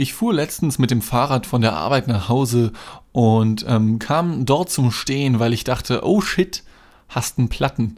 Ich 0.00 0.14
fuhr 0.14 0.32
letztens 0.32 0.78
mit 0.78 0.92
dem 0.92 1.02
Fahrrad 1.02 1.44
von 1.44 1.60
der 1.60 1.72
Arbeit 1.72 2.06
nach 2.06 2.28
Hause 2.28 2.72
und 3.10 3.66
ähm, 3.68 3.98
kam 3.98 4.46
dort 4.46 4.70
zum 4.70 4.92
Stehen, 4.92 5.40
weil 5.40 5.52
ich 5.52 5.64
dachte, 5.64 6.02
oh 6.04 6.20
shit, 6.20 6.62
hast 7.08 7.36
einen 7.36 7.48
Platten. 7.48 7.96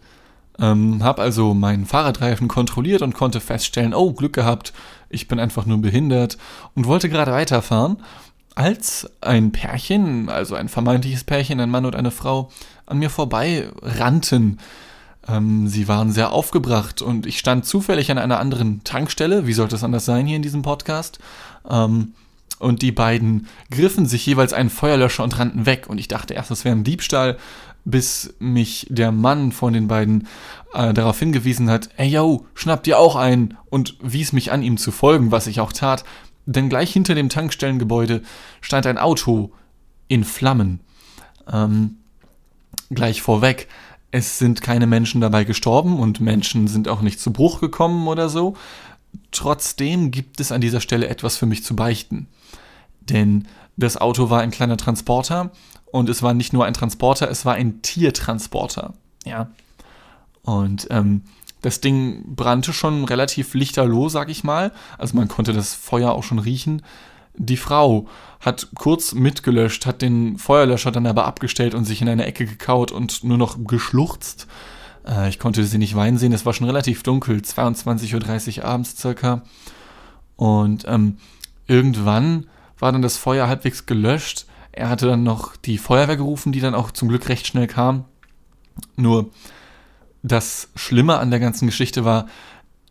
Ähm, 0.59 1.05
hab 1.05 1.21
also 1.21 1.53
meinen 1.53 1.85
Fahrradreifen 1.85 2.49
kontrolliert 2.49 3.03
und 3.03 3.13
konnte 3.13 3.39
feststellen, 3.39 3.93
oh, 3.93 4.15
Glück 4.15 4.33
gehabt, 4.33 4.73
ich 5.11 5.29
bin 5.29 5.39
einfach 5.39 5.67
nur 5.67 5.77
behindert 5.77 6.39
und 6.75 6.87
wollte 6.87 7.11
gerade 7.11 7.33
weiterfahren, 7.33 7.99
als 8.55 9.07
ein 9.21 9.53
Pärchen, 9.53 10.31
also 10.31 10.55
ein 10.55 10.71
vermeintliches 10.71 11.25
Pärchen, 11.25 11.61
ein 11.61 11.71
Mann 11.71 11.85
und 11.85 11.97
eine 11.97 12.11
Frau, 12.11 12.49
an 12.87 12.99
mir 12.99 13.11
vorbei 13.11 13.69
rannten. 13.83 14.59
Ähm, 15.29 15.69
sie 15.69 15.87
waren 15.87 16.13
sehr 16.13 16.33
aufgebracht 16.33 17.03
und 17.03 17.27
ich 17.27 17.39
stand 17.39 17.67
zufällig 17.67 18.11
an 18.11 18.17
einer 18.17 18.41
anderen 18.41 18.83
Tankstelle, 18.85 19.47
wie 19.47 19.53
sollte 19.53 19.77
es 19.77 19.85
anders 19.85 20.07
sein 20.07 20.27
hier 20.27 20.37
in 20.37 20.43
diesem 20.43 20.63
Podcast, 20.63 21.19
ähm, 21.69 22.15
und 22.59 22.83
die 22.83 22.93
beiden 22.93 23.49
griffen 23.71 24.07
sich 24.07 24.27
jeweils 24.27 24.53
einen 24.53 24.71
Feuerlöscher 24.71 25.25
und 25.25 25.39
rannten 25.39 25.65
weg. 25.65 25.87
Und 25.89 25.99
ich 25.99 26.09
dachte 26.09 26.35
erst, 26.35 26.51
das 26.51 26.65
wäre 26.65 26.77
ein 26.77 26.85
Diebstahl, 26.85 27.39
bis 27.85 28.35
mich 28.39 28.87
der 28.91 29.13
Mann 29.13 29.53
von 29.53 29.73
den 29.73 29.89
beiden 29.89 30.29
äh, 30.75 30.93
darauf 30.93 31.19
hingewiesen 31.19 31.71
hat, 31.71 31.89
ey 31.97 32.09
yo, 32.09 32.47
schnapp 32.55 32.83
dir 32.83 32.99
auch 32.99 33.17
einen 33.17 33.57
und 33.71 33.97
wies 34.03 34.33
mich 34.33 34.53
an, 34.53 34.63
ihm 34.63 34.77
zu 34.77 34.93
folgen, 34.93 35.33
was 35.33 35.47
ich 35.47 35.61
auch 35.61 35.73
tat. 35.73 36.05
Denn 36.47 36.69
gleich 36.69 36.93
hinter 36.93 37.15
dem 37.15 37.29
Tankstellengebäude 37.29 38.23
stand 38.61 38.87
ein 38.87 38.99
Auto 38.99 39.53
in 40.09 40.25
Flammen. 40.25 40.81
Ähm, 41.51 41.97
gleich 42.91 43.23
vorweg, 43.23 43.69
es 44.11 44.39
sind 44.39 44.61
keine 44.61 44.87
Menschen 44.87 45.21
dabei 45.21 45.45
gestorben 45.45 45.99
und 45.99 46.21
Menschen 46.21 46.67
sind 46.67 46.89
auch 46.89 47.01
nicht 47.01 47.21
zu 47.21 47.33
Bruch 47.33 47.61
gekommen 47.61 48.09
oder 48.09 48.29
so. 48.29 48.57
Trotzdem 49.31 50.11
gibt 50.11 50.41
es 50.41 50.53
an 50.53 50.61
dieser 50.61 50.81
Stelle 50.81 51.09
etwas 51.09 51.37
für 51.37 51.47
mich 51.47 51.65
zu 51.65 51.77
beichten. 51.77 52.27
Denn 53.01 53.47
das 53.77 53.97
Auto 53.97 54.31
war 54.31 54.41
ein 54.41 54.51
kleiner 54.51 54.77
Transporter 54.77 55.51
und 55.91 56.09
es 56.09 56.23
war 56.23 56.35
nicht 56.35 56.53
nur 56.53 56.65
ein 56.65 56.75
Transporter, 56.75 57.31
es 57.31 57.45
war 57.45 57.55
ein 57.55 57.83
Tiertransporter. 57.83 58.95
Ja. 59.25 59.51
Und 60.43 60.87
ähm, 60.91 61.23
das 61.63 61.81
Ding 61.81 62.35
brannte 62.35 62.73
schon 62.73 63.05
relativ 63.05 63.55
lichterloh, 63.55 64.09
sag 64.09 64.31
ich 64.31 64.45
mal. 64.45 64.73
Also 64.99 65.17
man 65.17 65.29
konnte 65.29 65.53
das 65.53 65.75
Feuer 65.75 66.13
auch 66.13 66.23
schon 66.23 66.39
riechen. 66.39 66.83
Die 67.35 67.57
Frau 67.57 68.07
hat 68.41 68.69
kurz 68.75 69.15
mitgelöscht, 69.15 69.87
hat 69.87 70.03
den 70.03 70.39
Feuerlöscher 70.39 70.91
dann 70.91 71.07
aber 71.07 71.27
abgestellt 71.27 71.75
und 71.75 71.85
sich 71.85 72.03
in 72.03 72.09
eine 72.09 72.27
Ecke 72.27 72.47
gekaut 72.47 72.93
und 72.93 73.25
nur 73.25 73.39
noch 73.39 73.59
geschluchzt. 73.65 74.47
Äh, 75.11 75.29
ich 75.29 75.39
konnte 75.39 75.65
sie 75.65 75.79
nicht 75.79 75.97
weinen 75.97 76.17
sehen, 76.17 76.33
es 76.33 76.47
war 76.47 76.55
schon 76.55 76.67
relativ 76.67 77.03
dunkel, 77.03 77.39
22.30 77.39 78.59
Uhr 78.59 78.65
abends 78.65 78.97
circa. 78.97 79.43
Und 80.37 80.85
ähm, 80.89 81.19
irgendwann 81.67 82.47
war 82.79 82.93
dann 82.93 83.03
das 83.03 83.19
Feuer 83.19 83.49
halbwegs 83.49 83.85
gelöscht. 83.85 84.47
Er 84.73 84.89
hatte 84.89 85.07
dann 85.07 85.23
noch 85.23 85.57
die 85.57 85.77
Feuerwehr 85.77 86.17
gerufen, 86.17 86.53
die 86.53 86.61
dann 86.61 86.75
auch 86.75 86.93
zum 86.93 87.09
Glück 87.09 87.29
recht 87.29 87.47
schnell 87.47 87.67
kam. 87.67 88.05
Nur 88.97 89.31
das 90.23 90.69
Schlimme 90.77 91.19
an 91.19 91.31
der 91.31 91.41
ganzen 91.41 91.67
Geschichte 91.67 92.05
war, 92.05 92.27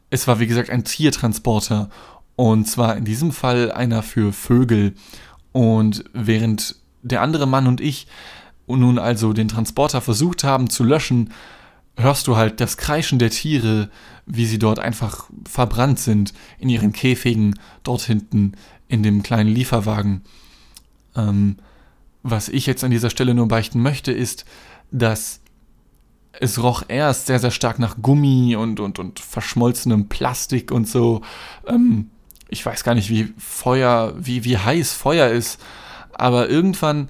es 0.09 0.27
war 0.27 0.39
wie 0.39 0.47
gesagt 0.47 0.69
ein 0.69 0.83
Tiertransporter. 0.83 1.89
Und 2.35 2.65
zwar 2.65 2.97
in 2.97 3.05
diesem 3.05 3.31
Fall 3.31 3.71
einer 3.71 4.03
für 4.03 4.33
Vögel. 4.33 4.93
Und 5.51 6.03
während 6.13 6.75
der 7.01 7.21
andere 7.21 7.47
Mann 7.47 7.67
und 7.67 7.81
ich 7.81 8.07
nun 8.67 8.99
also 8.99 9.33
den 9.33 9.47
Transporter 9.47 9.99
versucht 10.01 10.43
haben 10.43 10.69
zu 10.69 10.83
löschen, 10.83 11.31
hörst 11.99 12.27
du 12.27 12.35
halt 12.35 12.59
das 12.59 12.77
Kreischen 12.77 13.19
der 13.19 13.29
Tiere, 13.29 13.89
wie 14.25 14.45
sie 14.45 14.59
dort 14.59 14.79
einfach 14.79 15.29
verbrannt 15.47 15.99
sind 15.99 16.33
in 16.57 16.69
ihren 16.69 16.93
Käfigen, 16.93 17.59
dort 17.83 18.01
hinten 18.01 18.53
in 18.87 19.03
dem 19.03 19.23
kleinen 19.23 19.49
Lieferwagen. 19.49 20.23
Ähm, 21.15 21.57
was 22.23 22.49
ich 22.49 22.65
jetzt 22.65 22.83
an 22.83 22.91
dieser 22.91 23.09
Stelle 23.09 23.33
nur 23.33 23.47
beichten 23.47 23.81
möchte, 23.81 24.11
ist, 24.11 24.45
dass 24.91 25.41
es 26.33 26.61
roch 26.61 26.83
erst 26.87 27.27
sehr, 27.27 27.39
sehr 27.39 27.51
stark 27.51 27.79
nach 27.79 27.97
Gummi 28.01 28.55
und, 28.55 28.79
und, 28.79 28.99
und 28.99 29.19
verschmolzenem 29.19 30.07
Plastik 30.09 30.71
und 30.71 30.87
so. 30.87 31.21
Ähm, 31.67 32.09
ich 32.49 32.65
weiß 32.65 32.83
gar 32.83 32.95
nicht, 32.95 33.09
wie 33.09 33.33
Feuer, 33.37 34.13
wie, 34.17 34.43
wie 34.43 34.57
heiß 34.57 34.93
Feuer 34.93 35.29
ist, 35.29 35.59
aber 36.13 36.49
irgendwann 36.49 37.09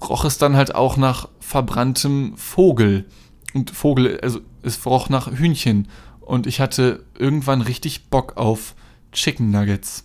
roch 0.00 0.24
es 0.24 0.38
dann 0.38 0.56
halt 0.56 0.74
auch 0.74 0.96
nach 0.96 1.28
verbranntem 1.40 2.36
Vogel. 2.36 3.06
Und 3.54 3.70
Vogel, 3.70 4.18
also 4.20 4.40
es 4.62 4.84
roch 4.86 5.08
nach 5.08 5.30
Hühnchen. 5.30 5.88
Und 6.20 6.46
ich 6.46 6.60
hatte 6.60 7.04
irgendwann 7.18 7.60
richtig 7.60 8.08
Bock 8.08 8.36
auf 8.36 8.74
Chicken 9.12 9.50
Nuggets. 9.50 10.04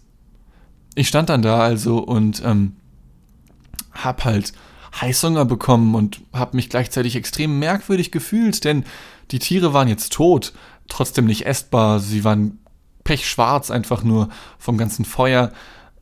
Ich 0.96 1.08
stand 1.08 1.30
dann 1.30 1.42
da 1.42 1.60
also 1.60 2.00
und 2.00 2.42
ähm, 2.44 2.76
hab 3.94 4.26
halt 4.26 4.54
Heißhunger 5.00 5.46
bekommen 5.46 5.96
und 5.96 6.22
hab 6.34 6.54
mich 6.54 6.70
gleichzeitig 6.70 7.16
extrem 7.16 7.60
merkwürdig 7.60 8.12
gefühlt, 8.12 8.64
denn 8.64 8.84
die 9.32 9.40
Tiere 9.40 9.74
waren 9.74 9.88
jetzt 9.88 10.14
tot, 10.14 10.54
trotzdem 10.88 11.26
nicht 11.26 11.46
essbar, 11.46 12.00
sie 12.00 12.24
waren 12.24 12.60
pechschwarz 13.04 13.72
einfach 13.72 14.04
nur 14.04 14.30
vom 14.58 14.78
ganzen 14.78 15.06
Feuer. 15.06 15.52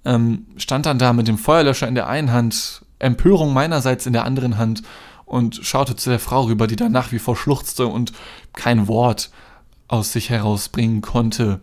Ähm, 0.05 0.47
stand 0.57 0.85
dann 0.85 0.99
da 0.99 1.13
mit 1.13 1.27
dem 1.27 1.37
Feuerlöscher 1.37 1.87
in 1.87 1.95
der 1.95 2.07
einen 2.07 2.31
Hand, 2.31 2.83
Empörung 2.99 3.53
meinerseits 3.53 4.05
in 4.05 4.13
der 4.13 4.23
anderen 4.23 4.57
Hand 4.57 4.83
und 5.25 5.59
schaute 5.63 5.95
zu 5.95 6.09
der 6.09 6.19
Frau 6.19 6.43
rüber, 6.43 6.67
die 6.67 6.75
da 6.75 6.89
nach 6.89 7.11
wie 7.11 7.19
vor 7.19 7.35
schluchzte 7.35 7.87
und 7.87 8.13
kein 8.53 8.87
Wort 8.87 9.31
aus 9.87 10.11
sich 10.11 10.29
herausbringen 10.29 11.01
konnte. 11.01 11.59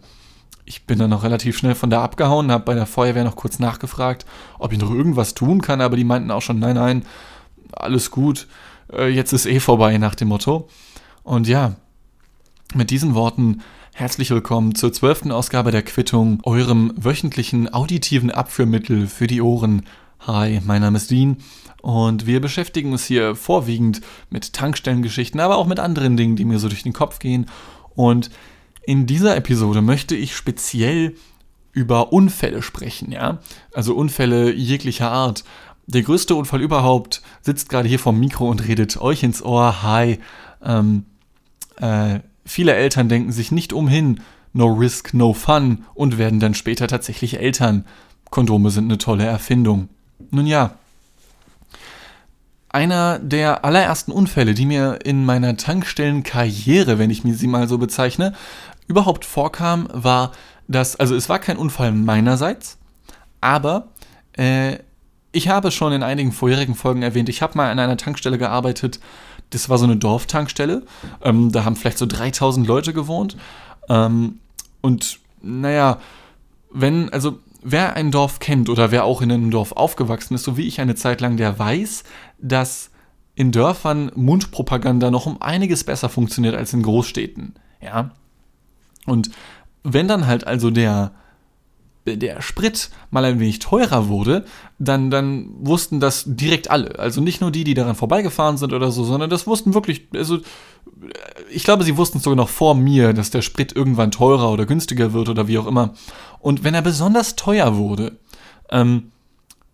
Ich 0.64 0.84
bin 0.84 0.98
dann 0.98 1.10
noch 1.10 1.24
relativ 1.24 1.56
schnell 1.56 1.74
von 1.74 1.90
da 1.90 2.02
abgehauen, 2.02 2.52
habe 2.52 2.64
bei 2.64 2.74
der 2.74 2.86
Feuerwehr 2.86 3.24
noch 3.24 3.36
kurz 3.36 3.58
nachgefragt, 3.58 4.26
ob 4.58 4.72
ich 4.72 4.78
noch 4.78 4.90
irgendwas 4.90 5.34
tun 5.34 5.60
kann, 5.60 5.80
aber 5.80 5.96
die 5.96 6.04
meinten 6.04 6.30
auch 6.30 6.42
schon, 6.42 6.58
nein, 6.58 6.76
nein, 6.76 7.04
alles 7.72 8.10
gut, 8.10 8.46
äh, 8.92 9.08
jetzt 9.08 9.32
ist 9.32 9.46
eh 9.46 9.60
vorbei 9.60 9.98
nach 9.98 10.14
dem 10.14 10.28
Motto. 10.28 10.68
Und 11.24 11.48
ja, 11.48 11.74
mit 12.74 12.90
diesen 12.90 13.14
Worten 13.14 13.62
herzlich 13.92 14.30
willkommen 14.30 14.74
zur 14.74 14.92
zwölften 14.92 15.32
Ausgabe 15.32 15.70
der 15.70 15.82
Quittung, 15.82 16.40
eurem 16.44 16.92
wöchentlichen 16.96 17.72
auditiven 17.72 18.30
Abführmittel 18.30 19.06
für 19.06 19.26
die 19.26 19.42
Ohren. 19.42 19.82
Hi, 20.24 20.60
mein 20.64 20.82
Name 20.82 20.98
ist 20.98 21.10
Dean 21.10 21.38
und 21.80 22.26
wir 22.26 22.40
beschäftigen 22.40 22.92
uns 22.92 23.04
hier 23.04 23.34
vorwiegend 23.34 24.02
mit 24.30 24.52
Tankstellengeschichten, 24.52 25.40
aber 25.40 25.56
auch 25.56 25.66
mit 25.66 25.80
anderen 25.80 26.16
Dingen, 26.16 26.36
die 26.36 26.44
mir 26.44 26.60
so 26.60 26.68
durch 26.68 26.84
den 26.84 26.92
Kopf 26.92 27.18
gehen. 27.18 27.46
Und 27.96 28.30
in 28.84 29.06
dieser 29.06 29.34
Episode 29.36 29.82
möchte 29.82 30.14
ich 30.14 30.36
speziell 30.36 31.16
über 31.72 32.12
Unfälle 32.12 32.62
sprechen, 32.62 33.10
ja? 33.10 33.40
Also 33.74 33.96
Unfälle 33.96 34.52
jeglicher 34.54 35.10
Art. 35.10 35.42
Der 35.88 36.02
größte 36.02 36.36
Unfall 36.36 36.62
überhaupt 36.62 37.20
sitzt 37.40 37.68
gerade 37.68 37.88
hier 37.88 37.98
vom 37.98 38.20
Mikro 38.20 38.48
und 38.48 38.68
redet 38.68 39.00
euch 39.00 39.24
ins 39.24 39.42
Ohr. 39.42 39.82
Hi. 39.82 40.20
Ähm, 40.62 41.04
äh, 41.78 42.20
viele 42.44 42.74
Eltern 42.74 43.08
denken 43.08 43.32
sich 43.32 43.50
nicht 43.50 43.72
umhin, 43.72 44.20
no 44.52 44.72
risk, 44.72 45.14
no 45.14 45.32
fun 45.32 45.84
und 45.94 46.16
werden 46.16 46.38
dann 46.38 46.54
später 46.54 46.86
tatsächlich 46.86 47.40
Eltern. 47.40 47.86
Kondome 48.30 48.70
sind 48.70 48.84
eine 48.84 48.98
tolle 48.98 49.24
Erfindung. 49.24 49.88
Nun 50.32 50.46
ja, 50.46 50.76
einer 52.70 53.18
der 53.18 53.66
allerersten 53.66 54.12
Unfälle, 54.12 54.54
die 54.54 54.64
mir 54.64 55.00
in 55.04 55.26
meiner 55.26 55.58
Tankstellenkarriere, 55.58 56.98
wenn 56.98 57.10
ich 57.10 57.22
mir 57.22 57.34
sie 57.34 57.46
mal 57.46 57.68
so 57.68 57.76
bezeichne, 57.76 58.32
überhaupt 58.88 59.26
vorkam, 59.26 59.88
war, 59.92 60.32
dass, 60.68 60.96
also 60.96 61.14
es 61.14 61.28
war 61.28 61.38
kein 61.38 61.58
Unfall 61.58 61.92
meinerseits, 61.92 62.78
aber 63.42 63.88
äh, 64.38 64.78
ich 65.32 65.48
habe 65.48 65.70
schon 65.70 65.92
in 65.92 66.02
einigen 66.02 66.32
vorherigen 66.32 66.74
Folgen 66.74 67.02
erwähnt, 67.02 67.28
ich 67.28 67.42
habe 67.42 67.58
mal 67.58 67.70
an 67.70 67.78
einer 67.78 67.98
Tankstelle 67.98 68.38
gearbeitet, 68.38 69.00
das 69.50 69.68
war 69.68 69.76
so 69.76 69.84
eine 69.84 69.96
Dorftankstelle, 69.96 70.82
ähm, 71.22 71.52
da 71.52 71.64
haben 71.64 71.76
vielleicht 71.76 71.98
so 71.98 72.06
3000 72.06 72.66
Leute 72.66 72.94
gewohnt 72.94 73.36
ähm, 73.90 74.38
und 74.80 75.18
naja, 75.42 75.98
wenn, 76.72 77.12
also 77.12 77.38
wer 77.62 77.94
ein 77.94 78.10
Dorf 78.10 78.38
kennt 78.38 78.68
oder 78.68 78.90
wer 78.90 79.04
auch 79.04 79.22
in 79.22 79.32
einem 79.32 79.50
Dorf 79.50 79.72
aufgewachsen 79.72 80.34
ist, 80.34 80.44
so 80.44 80.56
wie 80.56 80.66
ich 80.66 80.80
eine 80.80 80.94
Zeit 80.94 81.20
lang, 81.20 81.36
der 81.36 81.58
weiß, 81.58 82.04
dass 82.38 82.90
in 83.34 83.52
Dörfern 83.52 84.12
Mundpropaganda 84.14 85.10
noch 85.10 85.26
um 85.26 85.40
einiges 85.40 85.84
besser 85.84 86.08
funktioniert 86.08 86.54
als 86.54 86.72
in 86.72 86.82
Großstädten. 86.82 87.54
Ja. 87.80 88.10
Und 89.06 89.30
wenn 89.82 90.06
dann 90.06 90.26
halt 90.26 90.46
also 90.46 90.70
der, 90.70 91.12
der 92.06 92.42
Sprit 92.42 92.90
mal 93.10 93.24
ein 93.24 93.40
wenig 93.40 93.58
teurer 93.58 94.08
wurde, 94.08 94.44
dann, 94.78 95.10
dann 95.10 95.48
wussten 95.60 95.98
das 95.98 96.24
direkt 96.26 96.70
alle. 96.70 96.98
Also 96.98 97.20
nicht 97.20 97.40
nur 97.40 97.50
die, 97.50 97.64
die 97.64 97.74
daran 97.74 97.94
vorbeigefahren 97.94 98.58
sind 98.58 98.72
oder 98.72 98.90
so, 98.90 99.04
sondern 99.04 99.30
das 99.30 99.46
wussten 99.46 99.74
wirklich, 99.74 100.08
also 100.14 100.38
ich 101.50 101.64
glaube, 101.64 101.84
sie 101.84 101.96
wussten 101.96 102.18
es 102.18 102.24
sogar 102.24 102.36
noch 102.36 102.48
vor 102.48 102.74
mir, 102.74 103.12
dass 103.12 103.30
der 103.30 103.42
Sprit 103.42 103.74
irgendwann 103.74 104.10
teurer 104.10 104.52
oder 104.52 104.66
günstiger 104.66 105.12
wird 105.12 105.28
oder 105.28 105.48
wie 105.48 105.58
auch 105.58 105.66
immer. 105.66 105.94
Und 106.42 106.64
wenn 106.64 106.74
er 106.74 106.82
besonders 106.82 107.36
teuer 107.36 107.76
wurde, 107.76 108.18
ähm, 108.70 109.12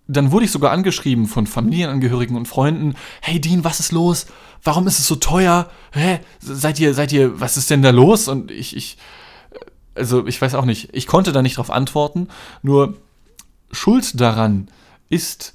dann 0.06 0.32
wurde 0.32 0.44
ich 0.44 0.50
sogar 0.50 0.70
angeschrieben 0.70 1.26
von 1.26 1.46
Familienangehörigen 1.46 2.36
und 2.36 2.46
Freunden, 2.46 2.94
hey 3.20 3.40
Dean, 3.40 3.64
was 3.64 3.80
ist 3.80 3.92
los? 3.92 4.26
Warum 4.62 4.86
ist 4.86 4.98
es 4.98 5.06
so 5.06 5.16
teuer? 5.16 5.68
Hä? 5.92 6.20
Seid 6.40 6.78
ihr, 6.78 6.94
seid 6.94 7.12
ihr, 7.12 7.40
was 7.40 7.56
ist 7.56 7.70
denn 7.70 7.82
da 7.82 7.90
los? 7.90 8.28
Und 8.28 8.50
ich, 8.50 8.76
ich, 8.76 8.96
also 9.94 10.26
ich 10.26 10.40
weiß 10.40 10.54
auch 10.54 10.64
nicht, 10.64 10.90
ich 10.92 11.06
konnte 11.06 11.32
da 11.32 11.42
nicht 11.42 11.58
drauf 11.58 11.70
antworten, 11.70 12.28
nur 12.62 12.96
schuld 13.70 14.18
daran 14.20 14.68
ist 15.10 15.54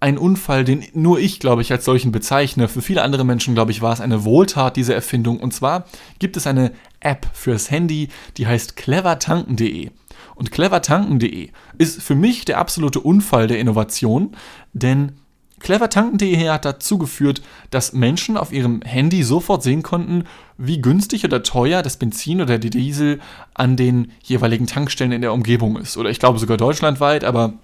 ein 0.00 0.16
Unfall, 0.16 0.64
den 0.64 0.86
nur 0.94 1.18
ich, 1.18 1.40
glaube 1.40 1.60
ich, 1.60 1.72
als 1.72 1.84
solchen 1.84 2.10
bezeichne. 2.12 2.68
Für 2.68 2.80
viele 2.80 3.02
andere 3.02 3.24
Menschen, 3.24 3.54
glaube 3.54 3.70
ich, 3.70 3.82
war 3.82 3.92
es 3.92 4.00
eine 4.00 4.24
Wohltat, 4.24 4.76
diese 4.76 4.94
Erfindung. 4.94 5.38
Und 5.38 5.52
zwar 5.52 5.84
gibt 6.18 6.38
es 6.38 6.46
eine 6.46 6.72
App 7.00 7.26
fürs 7.34 7.70
Handy, 7.70 8.08
die 8.38 8.46
heißt 8.46 8.76
clevertanken.de. 8.76 9.90
Und 10.34 10.50
clevertanken.de 10.50 11.50
ist 11.78 12.02
für 12.02 12.14
mich 12.14 12.44
der 12.44 12.58
absolute 12.58 13.00
Unfall 13.00 13.46
der 13.46 13.58
Innovation, 13.58 14.36
denn 14.72 15.12
clevertanken.de 15.60 16.48
hat 16.48 16.64
dazu 16.64 16.98
geführt, 16.98 17.42
dass 17.70 17.92
Menschen 17.92 18.36
auf 18.36 18.52
ihrem 18.52 18.82
Handy 18.82 19.22
sofort 19.22 19.62
sehen 19.62 19.82
konnten, 19.82 20.24
wie 20.56 20.80
günstig 20.80 21.24
oder 21.24 21.42
teuer 21.42 21.82
das 21.82 21.98
Benzin 21.98 22.40
oder 22.40 22.58
die 22.58 22.70
Diesel 22.70 23.20
an 23.54 23.76
den 23.76 24.12
jeweiligen 24.22 24.66
Tankstellen 24.66 25.12
in 25.12 25.20
der 25.20 25.32
Umgebung 25.32 25.76
ist. 25.76 25.96
Oder 25.96 26.10
ich 26.10 26.18
glaube 26.18 26.38
sogar 26.38 26.56
deutschlandweit, 26.56 27.24
aber 27.24 27.54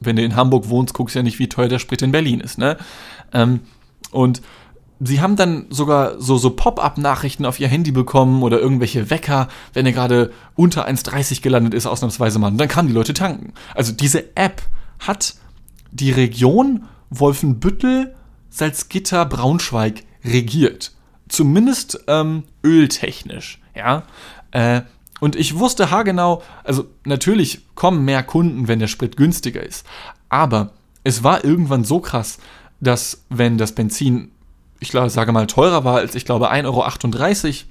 wenn 0.00 0.16
du 0.16 0.22
in 0.22 0.36
Hamburg 0.36 0.68
wohnst, 0.68 0.94
guckst 0.94 1.14
du 1.14 1.20
ja 1.20 1.22
nicht, 1.22 1.38
wie 1.38 1.48
teuer 1.48 1.68
der 1.68 1.78
Sprit 1.78 2.02
in 2.02 2.12
Berlin 2.12 2.40
ist. 2.40 2.58
Ne? 2.58 2.76
Ähm, 3.32 3.60
und 4.10 4.42
sie 5.00 5.20
haben 5.20 5.36
dann 5.36 5.66
sogar 5.70 6.20
so, 6.20 6.36
so 6.36 6.50
Pop-up-Nachrichten 6.50 7.46
auf 7.46 7.58
ihr 7.58 7.68
Handy 7.68 7.90
bekommen 7.90 8.42
oder 8.42 8.60
irgendwelche 8.60 9.10
Wecker, 9.10 9.48
wenn 9.72 9.86
er 9.86 9.92
gerade 9.92 10.32
unter 10.54 10.86
1,30 10.86 11.42
gelandet 11.42 11.74
ist, 11.74 11.86
ausnahmsweise 11.86 12.38
mal. 12.38 12.48
Und 12.48 12.58
dann 12.58 12.68
kamen 12.68 12.88
die 12.88 12.94
Leute 12.94 13.14
tanken. 13.14 13.54
Also 13.74 13.92
diese 13.92 14.36
App 14.36 14.62
hat 14.98 15.34
die 15.90 16.10
Region 16.10 16.84
Wolfenbüttel, 17.08 18.14
Salzgitter, 18.50 19.24
Braunschweig 19.24 20.04
regiert. 20.24 20.92
Zumindest 21.28 22.04
ähm, 22.06 22.44
öltechnisch. 22.62 23.60
Ja. 23.74 24.04
Äh, 24.50 24.82
und 25.20 25.36
ich 25.36 25.58
wusste 25.58 25.90
haargenau, 25.90 26.42
also 26.64 26.86
natürlich 27.04 27.62
kommen 27.74 28.04
mehr 28.04 28.22
Kunden, 28.22 28.68
wenn 28.68 28.78
der 28.78 28.86
Sprit 28.86 29.16
günstiger 29.16 29.62
ist. 29.62 29.86
Aber 30.28 30.72
es 31.04 31.22
war 31.22 31.44
irgendwann 31.44 31.84
so 31.84 32.00
krass, 32.00 32.38
dass 32.80 33.24
wenn 33.28 33.58
das 33.58 33.72
Benzin, 33.72 34.32
ich 34.80 34.90
glaube, 34.90 35.10
sage 35.10 35.32
mal, 35.32 35.46
teurer 35.46 35.84
war 35.84 35.96
als 35.96 36.14
ich 36.14 36.24
glaube 36.24 36.50
1,38 36.50 36.64
Euro, 36.64 37.70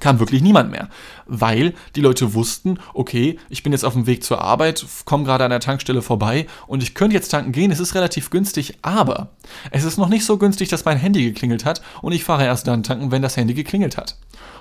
kam 0.00 0.18
wirklich 0.20 0.42
niemand 0.42 0.70
mehr. 0.70 0.88
Weil 1.26 1.74
die 1.94 2.00
Leute 2.00 2.34
wussten, 2.34 2.78
okay, 2.94 3.38
ich 3.48 3.62
bin 3.62 3.72
jetzt 3.72 3.84
auf 3.84 3.94
dem 3.94 4.06
Weg 4.06 4.22
zur 4.22 4.40
Arbeit, 4.40 4.84
komme 5.04 5.24
gerade 5.24 5.44
an 5.44 5.50
der 5.50 5.60
Tankstelle 5.60 6.02
vorbei 6.02 6.46
und 6.66 6.82
ich 6.82 6.94
könnte 6.94 7.14
jetzt 7.14 7.30
tanken 7.30 7.52
gehen, 7.52 7.70
es 7.70 7.80
ist 7.80 7.94
relativ 7.94 8.30
günstig, 8.30 8.78
aber 8.82 9.30
es 9.70 9.84
ist 9.84 9.96
noch 9.96 10.08
nicht 10.08 10.24
so 10.24 10.36
günstig, 10.36 10.68
dass 10.68 10.84
mein 10.84 10.98
Handy 10.98 11.24
geklingelt 11.24 11.64
hat 11.64 11.82
und 12.02 12.12
ich 12.12 12.24
fahre 12.24 12.44
erst 12.44 12.68
dann 12.68 12.82
tanken, 12.82 13.10
wenn 13.10 13.22
das 13.22 13.36
Handy 13.36 13.54
geklingelt 13.54 13.96
hat. 13.96 14.16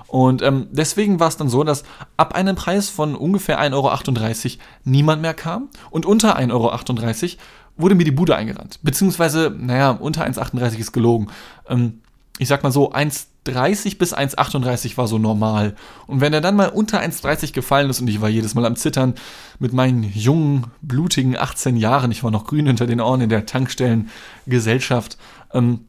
Und 0.07 0.41
ähm, 0.43 0.67
deswegen 0.71 1.19
war 1.19 1.27
es 1.27 1.37
dann 1.37 1.49
so, 1.49 1.63
dass 1.63 1.83
ab 2.15 2.35
einem 2.35 2.55
Preis 2.55 2.89
von 2.89 3.15
ungefähr 3.15 3.59
1,38 3.59 3.73
Euro 3.73 4.63
niemand 4.83 5.21
mehr 5.21 5.33
kam 5.33 5.69
und 5.89 6.05
unter 6.05 6.37
1,38 6.37 6.51
Euro 6.51 6.71
wurde 7.77 7.95
mir 7.95 8.03
die 8.03 8.11
Bude 8.11 8.35
eingerannt. 8.35 8.79
Beziehungsweise, 8.83 9.53
naja, 9.57 9.91
unter 9.91 10.25
1,38 10.25 10.77
ist 10.77 10.91
gelogen. 10.91 11.27
Ähm, 11.67 12.01
ich 12.37 12.47
sag 12.47 12.63
mal 12.63 12.71
so, 12.71 12.91
1,30 12.91 13.97
bis 13.97 14.13
1,38 14.13 14.97
war 14.97 15.07
so 15.07 15.17
normal. 15.17 15.75
Und 16.07 16.21
wenn 16.21 16.33
er 16.33 16.41
dann 16.41 16.55
mal 16.55 16.69
unter 16.69 17.01
1,30 17.01 17.53
gefallen 17.53 17.89
ist 17.89 18.01
und 18.01 18.09
ich 18.09 18.21
war 18.21 18.29
jedes 18.29 18.55
Mal 18.55 18.65
am 18.65 18.75
Zittern 18.75 19.15
mit 19.59 19.73
meinen 19.73 20.03
jungen, 20.03 20.67
blutigen 20.81 21.37
18 21.37 21.77
Jahren, 21.77 22.11
ich 22.11 22.23
war 22.23 22.31
noch 22.31 22.45
grün 22.45 22.67
hinter 22.67 22.87
den 22.87 23.01
Ohren 23.01 23.21
in 23.21 23.29
der 23.29 23.45
Tankstellengesellschaft, 23.45 25.17
ähm, 25.53 25.85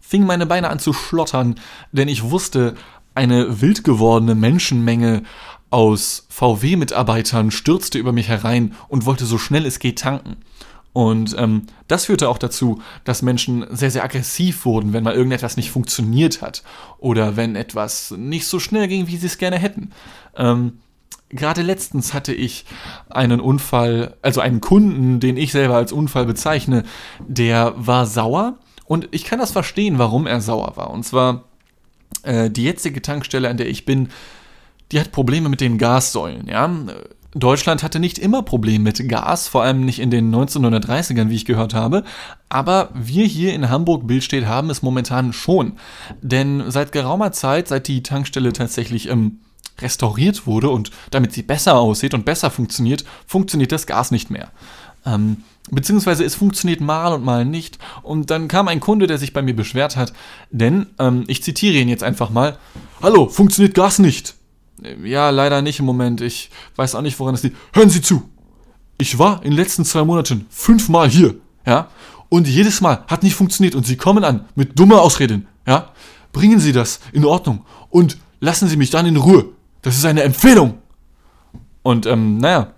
fing 0.00 0.24
meine 0.24 0.46
Beine 0.46 0.70
an 0.70 0.78
zu 0.78 0.94
schlottern, 0.94 1.56
denn 1.92 2.08
ich 2.08 2.30
wusste, 2.30 2.74
eine 3.14 3.60
wild 3.60 3.84
gewordene 3.84 4.34
Menschenmenge 4.34 5.24
aus 5.70 6.26
VW-Mitarbeitern 6.30 7.50
stürzte 7.50 7.98
über 7.98 8.12
mich 8.12 8.28
herein 8.28 8.74
und 8.88 9.04
wollte 9.04 9.26
so 9.26 9.36
schnell 9.36 9.66
es 9.66 9.80
geht 9.80 9.98
tanken. 9.98 10.36
Und 10.92 11.36
ähm, 11.38 11.64
das 11.86 12.06
führte 12.06 12.28
auch 12.28 12.38
dazu, 12.38 12.80
dass 13.04 13.22
Menschen 13.22 13.66
sehr, 13.70 13.90
sehr 13.90 14.04
aggressiv 14.04 14.64
wurden, 14.64 14.92
wenn 14.92 15.04
mal 15.04 15.14
irgendetwas 15.14 15.56
nicht 15.56 15.70
funktioniert 15.70 16.42
hat 16.42 16.62
oder 16.98 17.36
wenn 17.36 17.56
etwas 17.56 18.10
nicht 18.12 18.46
so 18.46 18.58
schnell 18.58 18.88
ging, 18.88 19.06
wie 19.06 19.16
sie 19.16 19.26
es 19.26 19.38
gerne 19.38 19.58
hätten. 19.58 19.92
Ähm, 20.36 20.78
Gerade 21.30 21.60
letztens 21.60 22.14
hatte 22.14 22.32
ich 22.32 22.64
einen 23.10 23.38
Unfall, 23.40 24.16
also 24.22 24.40
einen 24.40 24.62
Kunden, 24.62 25.20
den 25.20 25.36
ich 25.36 25.52
selber 25.52 25.76
als 25.76 25.92
Unfall 25.92 26.24
bezeichne, 26.24 26.84
der 27.20 27.74
war 27.76 28.06
sauer 28.06 28.58
und 28.86 29.08
ich 29.10 29.24
kann 29.24 29.38
das 29.38 29.50
verstehen, 29.50 29.98
warum 29.98 30.26
er 30.26 30.40
sauer 30.40 30.72
war. 30.76 30.88
Und 30.88 31.04
zwar 31.04 31.44
äh, 32.22 32.48
die 32.48 32.64
jetzige 32.64 33.02
Tankstelle, 33.02 33.50
an 33.50 33.58
der 33.58 33.68
ich 33.68 33.84
bin, 33.84 34.08
die 34.90 34.98
hat 34.98 35.12
Probleme 35.12 35.50
mit 35.50 35.60
den 35.60 35.76
Gassäulen. 35.76 36.48
Ja? 36.48 36.74
Deutschland 37.34 37.82
hatte 37.82 38.00
nicht 38.00 38.18
immer 38.18 38.42
Probleme 38.42 38.84
mit 38.84 39.06
Gas, 39.08 39.48
vor 39.48 39.62
allem 39.62 39.84
nicht 39.84 39.98
in 39.98 40.10
den 40.10 40.34
1930ern, 40.34 41.28
wie 41.28 41.34
ich 41.34 41.44
gehört 41.44 41.74
habe. 41.74 42.04
Aber 42.48 42.88
wir 42.94 43.26
hier 43.26 43.52
in 43.52 43.68
Hamburg-Bildstedt 43.68 44.46
haben 44.46 44.70
es 44.70 44.80
momentan 44.80 45.34
schon. 45.34 45.74
Denn 46.22 46.64
seit 46.68 46.90
geraumer 46.92 47.32
Zeit, 47.32 47.68
seit 47.68 47.86
die 47.86 48.02
Tankstelle 48.02 48.54
tatsächlich 48.54 49.10
ähm, 49.10 49.40
restauriert 49.80 50.46
wurde 50.46 50.70
und 50.70 50.90
damit 51.10 51.32
sie 51.32 51.42
besser 51.42 51.78
aussieht 51.78 52.14
und 52.14 52.24
besser 52.24 52.50
funktioniert, 52.50 53.04
funktioniert 53.26 53.72
das 53.72 53.86
Gas 53.86 54.10
nicht 54.10 54.30
mehr. 54.30 54.50
Ähm, 55.04 55.44
beziehungsweise 55.70 56.24
es 56.24 56.34
funktioniert 56.34 56.80
mal 56.80 57.12
und 57.12 57.24
mal 57.24 57.44
nicht. 57.44 57.78
Und 58.02 58.30
dann 58.30 58.48
kam 58.48 58.68
ein 58.68 58.80
Kunde, 58.80 59.06
der 59.06 59.18
sich 59.18 59.34
bei 59.34 59.42
mir 59.42 59.54
beschwert 59.54 59.96
hat, 59.96 60.14
denn 60.50 60.86
ähm, 60.98 61.24
ich 61.26 61.42
zitiere 61.42 61.76
ihn 61.76 61.88
jetzt 61.88 62.02
einfach 62.02 62.30
mal: 62.30 62.56
Hallo, 63.02 63.28
funktioniert 63.28 63.74
Gas 63.74 63.98
nicht? 63.98 64.37
Ja, 65.04 65.30
leider 65.30 65.62
nicht 65.62 65.80
im 65.80 65.86
Moment. 65.86 66.20
Ich 66.20 66.50
weiß 66.76 66.94
auch 66.94 67.02
nicht, 67.02 67.18
woran 67.18 67.34
es 67.34 67.42
liegt. 67.42 67.56
Hören 67.72 67.90
Sie 67.90 68.02
zu! 68.02 68.28
Ich 68.98 69.18
war 69.18 69.42
in 69.44 69.50
den 69.50 69.56
letzten 69.56 69.84
zwei 69.84 70.04
Monaten 70.04 70.46
fünfmal 70.50 71.08
hier, 71.08 71.36
ja, 71.64 71.88
und 72.28 72.48
jedes 72.48 72.80
Mal 72.80 73.04
hat 73.06 73.22
nicht 73.22 73.36
funktioniert 73.36 73.74
und 73.74 73.86
Sie 73.86 73.96
kommen 73.96 74.24
an 74.24 74.46
mit 74.56 74.78
dummer 74.78 75.02
Ausreden, 75.02 75.46
ja. 75.66 75.92
Bringen 76.32 76.60
Sie 76.60 76.72
das 76.72 77.00
in 77.12 77.24
Ordnung 77.24 77.64
und 77.90 78.18
lassen 78.40 78.68
Sie 78.68 78.76
mich 78.76 78.90
dann 78.90 79.06
in 79.06 79.16
Ruhe. 79.16 79.46
Das 79.82 79.96
ist 79.96 80.04
eine 80.04 80.22
Empfehlung. 80.22 80.78
Und 81.82 82.06
ähm, 82.06 82.38
naja, 82.38 82.74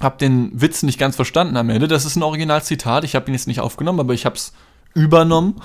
habe 0.00 0.18
den 0.18 0.60
Witz 0.60 0.82
nicht 0.82 0.98
ganz 0.98 1.14
verstanden 1.14 1.56
am 1.56 1.70
Ende. 1.70 1.86
Das 1.86 2.04
ist 2.04 2.16
ein 2.16 2.22
Originalzitat. 2.22 3.04
Ich 3.04 3.14
habe 3.14 3.30
ihn 3.30 3.34
jetzt 3.34 3.46
nicht 3.46 3.60
aufgenommen, 3.60 4.00
aber 4.00 4.12
ich 4.12 4.26
habe 4.26 4.34
es 4.34 4.52
übernommen 4.94 5.60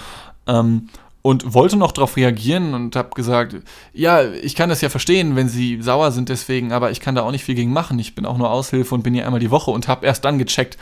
ähm, 0.45 0.89
und 1.21 1.53
wollte 1.53 1.75
noch 1.75 1.91
darauf 1.91 2.15
reagieren 2.15 2.73
und 2.73 2.95
habe 2.95 3.09
gesagt, 3.09 3.55
ja, 3.93 4.23
ich 4.23 4.55
kann 4.55 4.69
das 4.69 4.81
ja 4.81 4.89
verstehen, 4.89 5.35
wenn 5.35 5.49
Sie 5.49 5.81
sauer 5.81 6.11
sind 6.11 6.29
deswegen, 6.29 6.71
aber 6.71 6.91
ich 6.91 7.01
kann 7.01 7.15
da 7.15 7.23
auch 7.23 7.31
nicht 7.31 7.43
viel 7.43 7.55
gegen 7.55 7.73
machen. 7.73 7.99
Ich 7.99 8.15
bin 8.15 8.25
auch 8.25 8.37
nur 8.37 8.49
Aushilfe 8.49 8.95
und 8.95 9.03
bin 9.03 9.13
hier 9.13 9.25
einmal 9.25 9.41
die 9.41 9.51
Woche 9.51 9.71
und 9.71 9.87
habe 9.87 10.05
erst 10.05 10.23
dann 10.23 10.39
gecheckt, 10.39 10.77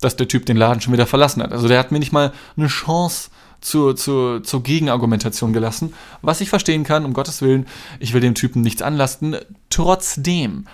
dass 0.00 0.16
der 0.16 0.28
Typ 0.28 0.46
den 0.46 0.56
Laden 0.56 0.80
schon 0.80 0.92
wieder 0.92 1.06
verlassen 1.06 1.42
hat. 1.42 1.52
Also 1.52 1.68
der 1.68 1.78
hat 1.78 1.92
mir 1.92 1.98
nicht 1.98 2.12
mal 2.12 2.32
eine 2.56 2.68
Chance 2.68 3.30
zur, 3.60 3.94
zur, 3.94 4.42
zur 4.42 4.62
Gegenargumentation 4.62 5.52
gelassen, 5.52 5.94
was 6.22 6.40
ich 6.40 6.48
verstehen 6.48 6.84
kann, 6.84 7.04
um 7.04 7.12
Gottes 7.12 7.42
Willen. 7.42 7.66
Ich 8.00 8.14
will 8.14 8.20
dem 8.20 8.34
Typen 8.34 8.62
nichts 8.62 8.82
anlasten. 8.82 9.36
Trotzdem 9.70 10.66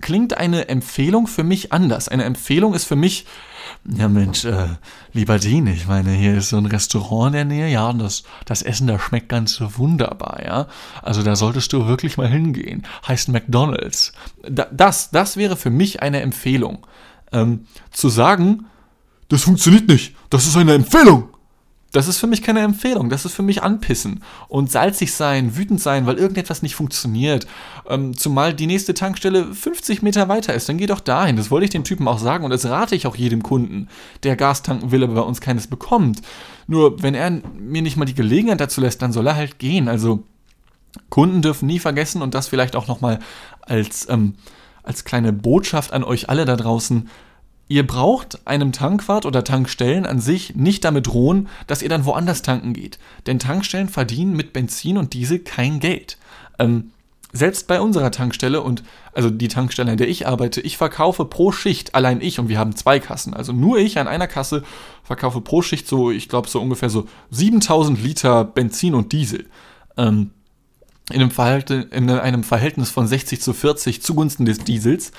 klingt 0.00 0.36
eine 0.36 0.68
Empfehlung 0.68 1.26
für 1.26 1.42
mich 1.42 1.72
anders. 1.72 2.08
Eine 2.08 2.24
Empfehlung 2.24 2.74
ist 2.74 2.84
für 2.84 2.96
mich, 2.96 3.26
ja 3.84 4.08
Mensch, 4.08 4.44
äh, 4.44 4.68
lieber 5.12 5.38
Dean, 5.38 5.66
ich 5.66 5.86
meine, 5.86 6.12
hier 6.12 6.36
ist 6.36 6.50
so 6.50 6.56
ein 6.56 6.66
Restaurant 6.66 7.28
in 7.28 7.32
der 7.32 7.44
Nähe, 7.44 7.68
ja, 7.68 7.88
und 7.88 7.98
das, 7.98 8.24
das 8.44 8.62
Essen, 8.62 8.86
da 8.86 8.98
schmeckt 8.98 9.28
ganz 9.28 9.60
wunderbar, 9.60 10.42
ja. 10.44 10.66
Also 11.02 11.22
da 11.22 11.36
solltest 11.36 11.72
du 11.72 11.86
wirklich 11.86 12.16
mal 12.16 12.28
hingehen. 12.28 12.86
Heißt 13.06 13.28
McDonalds. 13.28 14.12
Da, 14.48 14.66
das, 14.70 15.10
das 15.10 15.36
wäre 15.36 15.56
für 15.56 15.70
mich 15.70 16.02
eine 16.02 16.20
Empfehlung. 16.20 16.86
Ähm, 17.32 17.66
zu 17.90 18.08
sagen, 18.08 18.66
das 19.28 19.42
funktioniert 19.42 19.88
nicht, 19.88 20.14
das 20.30 20.46
ist 20.46 20.56
eine 20.56 20.74
Empfehlung. 20.74 21.28
Das 21.96 22.08
ist 22.08 22.18
für 22.18 22.26
mich 22.26 22.42
keine 22.42 22.60
Empfehlung. 22.60 23.08
Das 23.08 23.24
ist 23.24 23.32
für 23.32 23.42
mich 23.42 23.62
anpissen 23.62 24.22
und 24.48 24.70
salzig 24.70 25.14
sein, 25.14 25.56
wütend 25.56 25.80
sein, 25.80 26.04
weil 26.04 26.18
irgendetwas 26.18 26.60
nicht 26.60 26.74
funktioniert. 26.74 27.46
Ähm, 27.88 28.14
zumal 28.14 28.52
die 28.52 28.66
nächste 28.66 28.92
Tankstelle 28.92 29.54
50 29.54 30.02
Meter 30.02 30.28
weiter 30.28 30.52
ist. 30.52 30.68
Dann 30.68 30.76
geh 30.76 30.84
doch 30.84 31.00
dahin. 31.00 31.36
Das 31.36 31.50
wollte 31.50 31.64
ich 31.64 31.70
den 31.70 31.84
Typen 31.84 32.06
auch 32.06 32.18
sagen 32.18 32.44
und 32.44 32.50
das 32.50 32.66
rate 32.66 32.94
ich 32.94 33.06
auch 33.06 33.16
jedem 33.16 33.42
Kunden, 33.42 33.88
der 34.24 34.36
Gas 34.36 34.62
tanken 34.62 34.90
will, 34.90 35.04
aber 35.04 35.14
bei 35.14 35.20
uns 35.22 35.40
keines 35.40 35.68
bekommt. 35.68 36.20
Nur 36.66 37.02
wenn 37.02 37.14
er 37.14 37.30
mir 37.58 37.80
nicht 37.80 37.96
mal 37.96 38.04
die 38.04 38.14
Gelegenheit 38.14 38.60
dazu 38.60 38.82
lässt, 38.82 39.00
dann 39.00 39.12
soll 39.12 39.26
er 39.26 39.36
halt 39.36 39.58
gehen. 39.58 39.88
Also 39.88 40.22
Kunden 41.08 41.40
dürfen 41.40 41.66
nie 41.66 41.78
vergessen 41.78 42.20
und 42.20 42.34
das 42.34 42.46
vielleicht 42.46 42.76
auch 42.76 42.88
nochmal 42.88 43.20
als, 43.62 44.06
ähm, 44.10 44.34
als 44.82 45.04
kleine 45.04 45.32
Botschaft 45.32 45.94
an 45.94 46.04
euch 46.04 46.28
alle 46.28 46.44
da 46.44 46.56
draußen 46.56 47.08
Ihr 47.68 47.86
braucht 47.86 48.46
einem 48.46 48.72
Tankwart 48.72 49.26
oder 49.26 49.42
Tankstellen 49.42 50.06
an 50.06 50.20
sich 50.20 50.54
nicht 50.54 50.84
damit 50.84 51.08
drohen, 51.08 51.48
dass 51.66 51.82
ihr 51.82 51.88
dann 51.88 52.04
woanders 52.04 52.42
tanken 52.42 52.72
geht. 52.72 52.98
Denn 53.26 53.38
Tankstellen 53.38 53.88
verdienen 53.88 54.36
mit 54.36 54.52
Benzin 54.52 54.98
und 54.98 55.14
Diesel 55.14 55.40
kein 55.40 55.80
Geld. 55.80 56.16
Ähm, 56.58 56.92
selbst 57.32 57.66
bei 57.66 57.80
unserer 57.80 58.10
Tankstelle 58.10 58.62
und 58.62 58.82
also 59.12 59.30
die 59.30 59.48
Tankstelle, 59.48 59.90
in 59.90 59.98
der 59.98 60.08
ich 60.08 60.26
arbeite, 60.26 60.60
ich 60.60 60.76
verkaufe 60.76 61.24
pro 61.24 61.52
Schicht, 61.52 61.94
allein 61.94 62.20
ich, 62.20 62.38
und 62.38 62.48
wir 62.48 62.58
haben 62.58 62.76
zwei 62.76 63.00
Kassen, 63.00 63.34
also 63.34 63.52
nur 63.52 63.78
ich 63.78 63.98
an 63.98 64.08
einer 64.08 64.28
Kasse 64.28 64.62
verkaufe 65.02 65.40
pro 65.40 65.60
Schicht 65.60 65.88
so, 65.88 66.10
ich 66.10 66.28
glaube 66.28 66.48
so 66.48 66.60
ungefähr 66.60 66.88
so 66.88 67.06
7000 67.30 68.02
Liter 68.02 68.44
Benzin 68.44 68.94
und 68.94 69.12
Diesel. 69.12 69.46
Ähm, 69.96 70.30
in 71.12 71.22
einem, 71.22 71.88
in 71.92 72.10
einem 72.10 72.42
Verhältnis 72.42 72.90
von 72.90 73.06
60 73.06 73.40
zu 73.40 73.52
40 73.52 74.02
zugunsten 74.02 74.44
des 74.44 74.58
Diesels. 74.58 75.12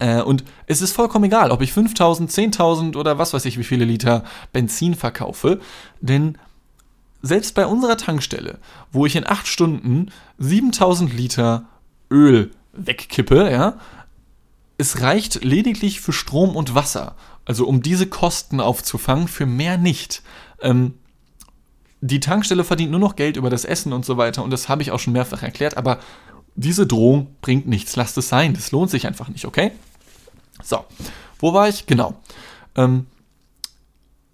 Äh, 0.00 0.22
und 0.22 0.42
es 0.66 0.82
ist 0.82 0.92
vollkommen 0.92 1.26
egal, 1.26 1.52
ob 1.52 1.60
ich 1.60 1.72
5000, 1.72 2.30
10.000 2.30 2.96
oder 2.96 3.18
was 3.18 3.32
weiß 3.32 3.44
ich, 3.44 3.58
wie 3.58 3.64
viele 3.64 3.84
Liter 3.84 4.24
Benzin 4.52 4.94
verkaufe, 4.96 5.60
denn 6.00 6.36
selbst 7.22 7.54
bei 7.54 7.66
unserer 7.66 7.98
Tankstelle, 7.98 8.58
wo 8.90 9.04
ich 9.06 9.14
in 9.14 9.26
8 9.26 9.46
Stunden 9.46 10.10
7000 10.38 11.12
Liter 11.12 11.66
Öl 12.10 12.50
wegkippe, 12.72 13.50
ja, 13.50 13.78
es 14.78 15.02
reicht 15.02 15.44
lediglich 15.44 16.00
für 16.00 16.14
Strom 16.14 16.56
und 16.56 16.74
Wasser. 16.74 17.14
Also 17.44 17.66
um 17.66 17.82
diese 17.82 18.06
Kosten 18.06 18.60
aufzufangen, 18.60 19.28
für 19.28 19.44
mehr 19.44 19.76
nicht. 19.76 20.22
Ähm, 20.62 20.94
die 22.00 22.20
Tankstelle 22.20 22.64
verdient 22.64 22.90
nur 22.90 23.00
noch 23.00 23.16
Geld 23.16 23.36
über 23.36 23.50
das 23.50 23.66
Essen 23.66 23.92
und 23.92 24.06
so 24.06 24.16
weiter 24.16 24.42
und 24.42 24.50
das 24.50 24.70
habe 24.70 24.80
ich 24.80 24.90
auch 24.90 24.98
schon 24.98 25.12
mehrfach 25.12 25.42
erklärt, 25.42 25.76
aber 25.76 26.00
diese 26.54 26.86
Drohung 26.86 27.36
bringt 27.42 27.66
nichts. 27.66 27.96
Lasst 27.96 28.16
es 28.16 28.30
sein. 28.30 28.54
Das 28.54 28.72
lohnt 28.72 28.90
sich 28.90 29.06
einfach 29.06 29.28
nicht, 29.28 29.44
okay? 29.44 29.72
So, 30.62 30.84
wo 31.38 31.52
war 31.52 31.68
ich? 31.68 31.86
Genau. 31.86 32.14
Ähm, 32.76 33.06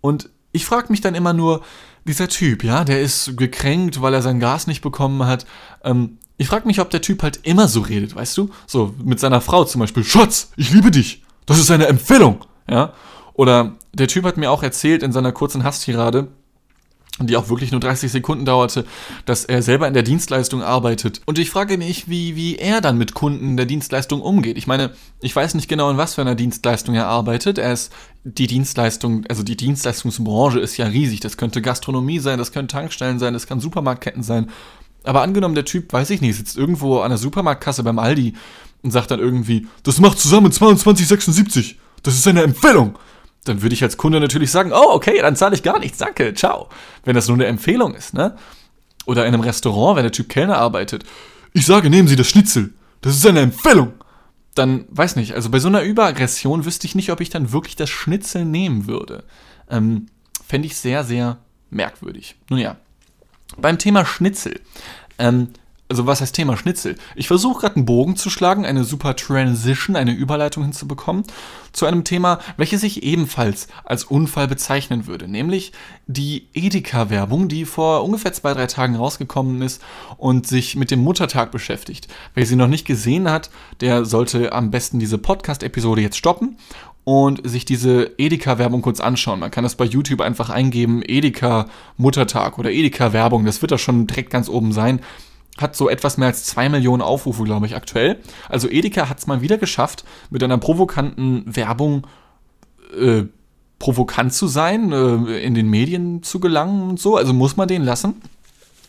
und 0.00 0.30
ich 0.52 0.64
frage 0.64 0.88
mich 0.90 1.00
dann 1.00 1.14
immer 1.14 1.32
nur, 1.32 1.62
dieser 2.06 2.28
Typ, 2.28 2.62
ja, 2.62 2.84
der 2.84 3.00
ist 3.00 3.36
gekränkt, 3.36 4.00
weil 4.00 4.14
er 4.14 4.22
sein 4.22 4.40
Gas 4.40 4.66
nicht 4.66 4.80
bekommen 4.80 5.26
hat. 5.26 5.44
Ähm, 5.84 6.18
ich 6.38 6.48
frage 6.48 6.66
mich, 6.66 6.80
ob 6.80 6.90
der 6.90 7.02
Typ 7.02 7.22
halt 7.22 7.40
immer 7.42 7.66
so 7.66 7.80
redet, 7.80 8.14
weißt 8.14 8.36
du? 8.36 8.50
So, 8.66 8.94
mit 9.02 9.18
seiner 9.20 9.40
Frau 9.40 9.64
zum 9.64 9.80
Beispiel. 9.80 10.04
Schatz, 10.04 10.52
ich 10.56 10.70
liebe 10.70 10.90
dich. 10.90 11.22
Das 11.46 11.58
ist 11.58 11.70
eine 11.70 11.86
Empfehlung. 11.86 12.44
Ja? 12.68 12.92
Oder 13.34 13.76
der 13.92 14.08
Typ 14.08 14.24
hat 14.24 14.36
mir 14.36 14.50
auch 14.50 14.62
erzählt 14.62 15.02
in 15.02 15.12
seiner 15.12 15.32
kurzen 15.32 15.64
Hasstirade, 15.64 16.28
die 17.20 17.36
auch 17.36 17.48
wirklich 17.48 17.70
nur 17.70 17.80
30 17.80 18.12
Sekunden 18.12 18.44
dauerte, 18.44 18.84
dass 19.24 19.44
er 19.44 19.62
selber 19.62 19.88
in 19.88 19.94
der 19.94 20.02
Dienstleistung 20.02 20.62
arbeitet. 20.62 21.22
Und 21.24 21.38
ich 21.38 21.50
frage 21.50 21.78
mich, 21.78 22.08
wie, 22.08 22.36
wie 22.36 22.56
er 22.56 22.80
dann 22.80 22.98
mit 22.98 23.14
Kunden 23.14 23.56
der 23.56 23.66
Dienstleistung 23.66 24.20
umgeht. 24.20 24.58
Ich 24.58 24.66
meine, 24.66 24.90
ich 25.20 25.34
weiß 25.34 25.54
nicht 25.54 25.68
genau, 25.68 25.90
in 25.90 25.96
was 25.96 26.14
für 26.14 26.20
einer 26.20 26.34
Dienstleistung 26.34 26.94
er 26.94 27.06
arbeitet. 27.06 27.56
Er 27.58 27.72
ist 27.72 27.92
die 28.24 28.46
Dienstleistung, 28.46 29.24
also 29.28 29.42
die 29.42 29.56
Dienstleistungsbranche 29.56 30.60
ist 30.60 30.76
ja 30.76 30.86
riesig. 30.86 31.20
Das 31.20 31.36
könnte 31.38 31.62
Gastronomie 31.62 32.18
sein, 32.18 32.38
das 32.38 32.52
können 32.52 32.68
Tankstellen 32.68 33.18
sein, 33.18 33.32
das 33.32 33.46
kann 33.46 33.60
Supermarktketten 33.60 34.22
sein. 34.22 34.50
Aber 35.04 35.22
angenommen, 35.22 35.54
der 35.54 35.64
Typ, 35.64 35.92
weiß 35.92 36.10
ich 36.10 36.20
nicht, 36.20 36.36
sitzt 36.36 36.58
irgendwo 36.58 36.98
an 36.98 37.10
der 37.10 37.18
Supermarktkasse 37.18 37.82
beim 37.82 37.98
Aldi 37.98 38.34
und 38.82 38.90
sagt 38.90 39.10
dann 39.10 39.20
irgendwie, 39.20 39.66
das 39.84 40.00
macht 40.00 40.18
zusammen 40.18 40.52
22,76. 40.52 41.76
Das 42.02 42.14
ist 42.14 42.26
eine 42.28 42.42
Empfehlung 42.42 42.98
dann 43.48 43.62
würde 43.62 43.74
ich 43.74 43.82
als 43.82 43.96
Kunde 43.96 44.20
natürlich 44.20 44.50
sagen, 44.50 44.72
oh, 44.72 44.90
okay, 44.92 45.18
dann 45.20 45.36
zahle 45.36 45.54
ich 45.54 45.62
gar 45.62 45.78
nichts, 45.78 45.98
danke, 45.98 46.34
ciao. 46.34 46.68
Wenn 47.04 47.14
das 47.14 47.28
nur 47.28 47.36
eine 47.36 47.46
Empfehlung 47.46 47.94
ist, 47.94 48.14
ne? 48.14 48.36
Oder 49.06 49.26
in 49.26 49.34
einem 49.34 49.42
Restaurant, 49.42 49.96
wenn 49.96 50.02
der 50.02 50.12
Typ 50.12 50.28
Kellner 50.28 50.58
arbeitet. 50.58 51.04
Ich 51.52 51.64
sage, 51.66 51.90
nehmen 51.90 52.08
Sie 52.08 52.16
das 52.16 52.28
Schnitzel. 52.28 52.74
Das 53.00 53.16
ist 53.16 53.26
eine 53.26 53.40
Empfehlung. 53.40 53.92
Dann, 54.54 54.86
weiß 54.88 55.16
nicht, 55.16 55.34
also 55.34 55.50
bei 55.50 55.58
so 55.58 55.68
einer 55.68 55.82
Überaggression 55.82 56.64
wüsste 56.64 56.86
ich 56.86 56.94
nicht, 56.94 57.10
ob 57.10 57.20
ich 57.20 57.30
dann 57.30 57.52
wirklich 57.52 57.76
das 57.76 57.90
Schnitzel 57.90 58.44
nehmen 58.44 58.86
würde. 58.86 59.24
Ähm, 59.70 60.06
Fände 60.46 60.66
ich 60.66 60.76
sehr, 60.76 61.04
sehr 61.04 61.38
merkwürdig. 61.70 62.36
Nun 62.48 62.58
ja, 62.58 62.76
beim 63.56 63.78
Thema 63.78 64.04
Schnitzel. 64.04 64.60
Ähm, 65.18 65.48
also 65.88 66.06
was 66.06 66.20
heißt 66.20 66.34
Thema 66.34 66.56
Schnitzel? 66.56 66.96
Ich 67.14 67.28
versuche 67.28 67.60
gerade 67.60 67.76
einen 67.76 67.84
Bogen 67.84 68.16
zu 68.16 68.28
schlagen, 68.28 68.66
eine 68.66 68.84
super 68.84 69.14
Transition, 69.14 69.94
eine 69.94 70.12
Überleitung 70.12 70.64
hinzubekommen 70.64 71.24
zu 71.72 71.86
einem 71.86 72.04
Thema, 72.04 72.40
welches 72.56 72.82
ich 72.82 73.02
ebenfalls 73.02 73.68
als 73.84 74.04
Unfall 74.04 74.48
bezeichnen 74.48 75.06
würde, 75.06 75.28
nämlich 75.28 75.72
die 76.06 76.48
Edeka-Werbung, 76.54 77.48
die 77.48 77.64
vor 77.64 78.02
ungefähr 78.02 78.32
zwei, 78.32 78.54
drei 78.54 78.66
Tagen 78.66 78.96
rausgekommen 78.96 79.62
ist 79.62 79.82
und 80.16 80.46
sich 80.46 80.74
mit 80.74 80.90
dem 80.90 81.00
Muttertag 81.00 81.52
beschäftigt. 81.52 82.08
Wer 82.34 82.46
sie 82.46 82.56
noch 82.56 82.68
nicht 82.68 82.86
gesehen 82.86 83.30
hat, 83.30 83.50
der 83.80 84.04
sollte 84.04 84.52
am 84.52 84.70
besten 84.70 84.98
diese 84.98 85.18
Podcast-Episode 85.18 86.00
jetzt 86.00 86.16
stoppen 86.16 86.56
und 87.04 87.48
sich 87.48 87.64
diese 87.64 88.10
Edeka-Werbung 88.18 88.82
kurz 88.82 88.98
anschauen. 88.98 89.38
Man 89.38 89.52
kann 89.52 89.62
das 89.62 89.76
bei 89.76 89.84
YouTube 89.84 90.20
einfach 90.20 90.50
eingeben, 90.50 91.02
Edeka 91.06 91.68
Muttertag 91.96 92.58
oder 92.58 92.72
Edeka 92.72 93.12
Werbung, 93.12 93.44
das 93.44 93.62
wird 93.62 93.70
da 93.70 93.78
schon 93.78 94.08
direkt 94.08 94.30
ganz 94.30 94.48
oben 94.48 94.72
sein 94.72 95.00
hat 95.58 95.76
so 95.76 95.88
etwas 95.88 96.18
mehr 96.18 96.28
als 96.28 96.44
zwei 96.44 96.68
Millionen 96.68 97.02
Aufrufe, 97.02 97.44
glaube 97.44 97.66
ich, 97.66 97.76
aktuell. 97.76 98.20
Also 98.48 98.68
Edeka 98.68 99.08
hat 99.08 99.18
es 99.18 99.26
mal 99.26 99.40
wieder 99.40 99.58
geschafft, 99.58 100.04
mit 100.30 100.42
einer 100.42 100.58
provokanten 100.58 101.44
Werbung 101.46 102.06
äh, 102.98 103.24
provokant 103.78 104.32
zu 104.32 104.46
sein, 104.46 104.92
äh, 104.92 105.38
in 105.40 105.54
den 105.54 105.68
Medien 105.68 106.22
zu 106.22 106.40
gelangen 106.40 106.90
und 106.90 107.00
so. 107.00 107.16
Also 107.16 107.32
muss 107.32 107.56
man 107.56 107.68
den 107.68 107.84
lassen. 107.84 108.20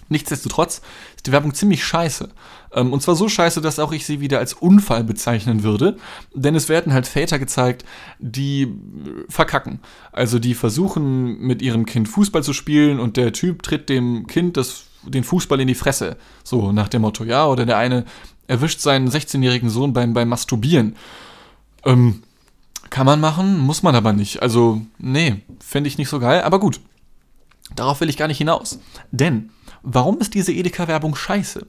Nichtsdestotrotz 0.10 0.82
ist 1.18 1.28
die 1.28 1.32
Werbung 1.32 1.54
ziemlich 1.54 1.84
scheiße. 1.84 2.30
Ähm, 2.74 2.94
und 2.94 3.02
zwar 3.02 3.16
so 3.16 3.28
scheiße, 3.28 3.62
dass 3.62 3.80
auch 3.80 3.92
ich 3.92 4.06
sie 4.06 4.22
wieder 4.22 4.40
als 4.40 4.54
Unfall 4.54 5.04
bezeichnen 5.04 5.64
würde. 5.64 5.98
Denn 6.34 6.56
es 6.56 6.70
werden 6.70 6.94
halt 6.94 7.08
Väter 7.08 7.40
gezeigt, 7.40 7.84
die 8.20 8.74
verkacken. 9.30 9.80
Also 10.12 10.40
die 10.40 10.54
versuchen 10.54 11.40
mit 11.40 11.62
ihrem 11.62 11.86
Kind 11.86 12.08
Fußball 12.08 12.44
zu 12.44 12.54
spielen 12.54 13.00
und 13.00 13.18
der 13.18 13.34
Typ 13.34 13.64
tritt 13.64 13.90
dem 13.90 14.28
Kind 14.28 14.56
das 14.56 14.86
den 15.10 15.24
Fußball 15.24 15.60
in 15.60 15.68
die 15.68 15.76
Fresse. 15.76 16.18
So 16.44 16.72
nach 16.72 16.88
dem 16.88 17.02
Motto, 17.02 17.24
ja, 17.24 17.46
oder 17.48 17.66
der 17.66 17.78
eine 17.78 18.06
erwischt 18.48 18.80
seinen 18.80 19.10
16-jährigen 19.10 19.70
Sohn 19.70 19.94
beim, 19.94 20.14
beim 20.14 20.30
Masturbieren. 20.30 20.96
Ähm, 21.86 22.24
kann 22.90 23.06
man 23.06 23.20
machen, 23.20 23.60
muss 23.60 23.84
man 23.84 23.96
aber 23.96 24.14
nicht. 24.14 24.42
Also, 24.42 24.82
nee, 24.98 25.42
fände 25.60 25.88
ich 25.88 25.98
nicht 25.98 26.10
so 26.10 26.20
geil, 26.20 26.42
aber 26.42 26.60
gut. 26.60 26.80
Darauf 27.76 28.00
will 28.00 28.10
ich 28.10 28.18
gar 28.18 28.30
nicht 28.30 28.38
hinaus. 28.38 28.80
Denn, 29.12 29.50
warum 29.84 30.20
ist 30.20 30.34
diese 30.34 30.54
Edeka-Werbung 30.54 31.16
scheiße? 31.16 31.68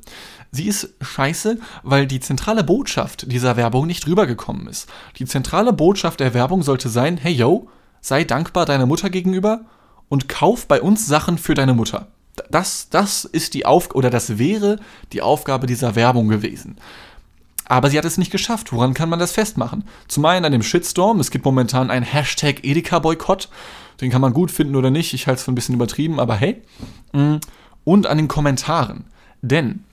Sie 0.52 0.68
ist 0.68 0.94
scheiße, 1.00 1.58
weil 1.82 2.06
die 2.06 2.20
zentrale 2.20 2.62
Botschaft 2.62 3.30
dieser 3.30 3.56
Werbung 3.56 3.86
nicht 3.86 4.06
rübergekommen 4.06 4.68
ist. 4.68 4.88
Die 5.18 5.26
zentrale 5.26 5.72
Botschaft 5.72 6.20
der 6.20 6.34
Werbung 6.34 6.62
sollte 6.62 6.88
sein, 6.88 7.16
hey 7.16 7.32
yo, 7.32 7.68
sei 8.00 8.22
dankbar 8.22 8.64
deiner 8.64 8.86
Mutter 8.86 9.10
gegenüber 9.10 9.62
und 10.08 10.28
kauf 10.28 10.68
bei 10.68 10.80
uns 10.80 11.06
Sachen 11.06 11.36
für 11.36 11.54
deine 11.54 11.74
Mutter 11.74 12.06
das, 12.50 12.88
das 12.90 13.24
ist 13.24 13.54
die 13.54 13.66
Auf 13.66 13.94
oder 13.94 14.10
das 14.10 14.38
wäre 14.38 14.78
die 15.12 15.22
Aufgabe 15.22 15.66
dieser 15.66 15.94
Werbung 15.94 16.28
gewesen. 16.28 16.76
Aber 17.64 17.90
sie 17.90 17.98
hat 17.98 18.04
es 18.06 18.18
nicht 18.18 18.32
geschafft. 18.32 18.72
Woran 18.72 18.94
kann 18.94 19.10
man 19.10 19.18
das 19.18 19.32
festmachen? 19.32 19.84
Zum 20.08 20.24
einen 20.24 20.46
an 20.46 20.52
dem 20.52 20.62
Shitstorm. 20.62 21.20
Es 21.20 21.30
gibt 21.30 21.44
momentan 21.44 21.90
einen 21.90 22.04
Hashtag 22.04 22.64
Edeka-Boykott. 22.64 23.48
Den 24.00 24.10
kann 24.10 24.22
man 24.22 24.32
gut 24.32 24.50
finden 24.50 24.76
oder 24.76 24.90
nicht. 24.90 25.12
Ich 25.12 25.26
halte 25.26 25.38
es 25.38 25.44
für 25.44 25.52
ein 25.52 25.54
bisschen 25.54 25.74
übertrieben, 25.74 26.18
aber 26.18 26.34
hey. 26.34 26.62
Mm. 27.12 27.36
Und 27.84 28.06
an 28.06 28.16
den 28.16 28.28
Kommentaren. 28.28 29.04
Denn 29.42 29.84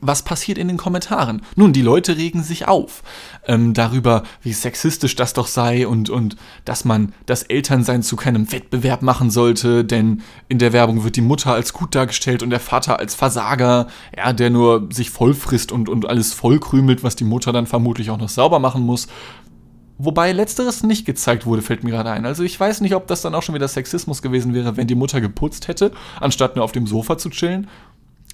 was 0.00 0.22
passiert 0.22 0.56
in 0.56 0.68
den 0.68 0.76
Kommentaren? 0.76 1.42
Nun, 1.56 1.72
die 1.72 1.82
Leute 1.82 2.16
regen 2.16 2.42
sich 2.42 2.68
auf 2.68 3.02
ähm, 3.46 3.74
darüber, 3.74 4.22
wie 4.42 4.52
sexistisch 4.52 5.16
das 5.16 5.34
doch 5.34 5.46
sei 5.46 5.86
und, 5.86 6.10
und 6.10 6.36
dass 6.64 6.84
man 6.84 7.12
das 7.26 7.42
Elternsein 7.42 8.02
zu 8.02 8.16
keinem 8.16 8.52
Wettbewerb 8.52 9.02
machen 9.02 9.30
sollte, 9.30 9.84
denn 9.84 10.22
in 10.48 10.58
der 10.58 10.72
Werbung 10.72 11.02
wird 11.02 11.16
die 11.16 11.22
Mutter 11.22 11.52
als 11.52 11.72
gut 11.72 11.94
dargestellt 11.94 12.42
und 12.42 12.50
der 12.50 12.60
Vater 12.60 12.98
als 12.98 13.14
Versager, 13.14 13.88
ja, 14.16 14.32
der 14.32 14.50
nur 14.50 14.88
sich 14.92 15.10
vollfrisst 15.10 15.72
und, 15.72 15.88
und 15.88 16.08
alles 16.08 16.32
vollkrümelt, 16.32 17.02
was 17.02 17.16
die 17.16 17.24
Mutter 17.24 17.52
dann 17.52 17.66
vermutlich 17.66 18.10
auch 18.10 18.18
noch 18.18 18.28
sauber 18.28 18.60
machen 18.60 18.82
muss. 18.82 19.08
Wobei 20.02 20.32
letzteres 20.32 20.82
nicht 20.82 21.04
gezeigt 21.04 21.44
wurde, 21.44 21.60
fällt 21.60 21.84
mir 21.84 21.90
gerade 21.90 22.10
ein. 22.10 22.24
Also 22.24 22.42
ich 22.42 22.58
weiß 22.58 22.80
nicht, 22.80 22.94
ob 22.94 23.06
das 23.06 23.20
dann 23.20 23.34
auch 23.34 23.42
schon 23.42 23.54
wieder 23.54 23.68
Sexismus 23.68 24.22
gewesen 24.22 24.54
wäre, 24.54 24.78
wenn 24.78 24.86
die 24.86 24.94
Mutter 24.94 25.20
geputzt 25.20 25.68
hätte, 25.68 25.92
anstatt 26.20 26.56
nur 26.56 26.64
auf 26.64 26.72
dem 26.72 26.86
Sofa 26.86 27.18
zu 27.18 27.28
chillen. 27.28 27.68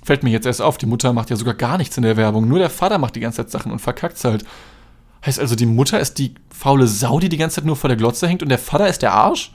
Fällt 0.06 0.22
mir 0.22 0.30
jetzt 0.30 0.46
erst 0.46 0.62
auf, 0.62 0.78
die 0.78 0.86
Mutter 0.86 1.12
macht 1.12 1.30
ja 1.30 1.36
sogar 1.36 1.54
gar 1.54 1.78
nichts 1.78 1.96
in 1.96 2.04
der 2.04 2.16
Werbung. 2.16 2.46
Nur 2.46 2.60
der 2.60 2.70
Vater 2.70 2.96
macht 2.98 3.16
die 3.16 3.20
ganze 3.20 3.38
Zeit 3.38 3.50
Sachen 3.50 3.72
und 3.72 3.80
verkackt's 3.80 4.22
halt. 4.22 4.44
Heißt 5.24 5.40
also, 5.40 5.56
die 5.56 5.66
Mutter 5.66 5.98
ist 5.98 6.20
die 6.20 6.36
faule 6.48 6.86
Sau, 6.86 7.18
die 7.18 7.28
die 7.28 7.36
ganze 7.36 7.56
Zeit 7.56 7.64
nur 7.64 7.74
vor 7.74 7.88
der 7.88 7.96
Glotze 7.96 8.28
hängt 8.28 8.40
und 8.40 8.48
der 8.48 8.60
Vater 8.60 8.86
ist 8.86 9.02
der 9.02 9.14
Arsch? 9.14 9.52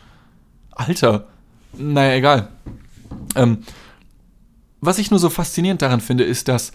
Alter. 0.71 1.27
Naja, 1.71 2.15
egal. 2.15 2.49
Ähm, 3.37 3.59
was 4.81 4.97
ich 4.97 5.09
nur 5.09 5.21
so 5.21 5.29
faszinierend 5.29 5.81
daran 5.81 6.01
finde, 6.01 6.25
ist, 6.25 6.49
dass 6.49 6.73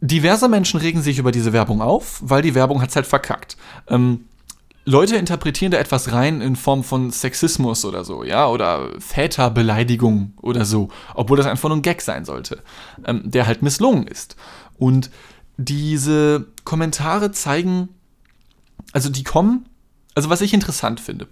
diverse 0.00 0.48
Menschen 0.48 0.80
regen 0.80 1.02
sich 1.02 1.18
über 1.20 1.30
diese 1.30 1.52
Werbung 1.52 1.80
auf, 1.80 2.18
weil 2.24 2.42
die 2.42 2.56
Werbung 2.56 2.82
hat's 2.82 2.96
halt 2.96 3.06
verkackt. 3.06 3.56
Ähm, 3.86 4.24
Leute 4.88 5.16
interpretieren 5.16 5.72
da 5.72 5.78
etwas 5.78 6.12
rein 6.12 6.40
in 6.40 6.54
Form 6.54 6.84
von 6.84 7.10
Sexismus 7.10 7.84
oder 7.84 8.04
so, 8.04 8.22
ja, 8.22 8.48
oder 8.48 8.90
Väterbeleidigung 9.00 10.34
oder 10.40 10.64
so, 10.64 10.90
obwohl 11.14 11.36
das 11.36 11.46
einfach 11.46 11.68
nur 11.68 11.78
ein 11.78 11.82
Gag 11.82 12.00
sein 12.02 12.24
sollte, 12.24 12.62
ähm, 13.04 13.22
der 13.24 13.48
halt 13.48 13.62
misslungen 13.62 14.06
ist. 14.06 14.36
Und 14.78 15.10
diese 15.56 16.46
Kommentare 16.62 17.32
zeigen, 17.32 17.88
also 18.92 19.08
die 19.08 19.24
kommen, 19.24 19.68
also 20.14 20.30
was 20.30 20.40
ich 20.40 20.54
interessant 20.54 21.00
finde, 21.00 21.26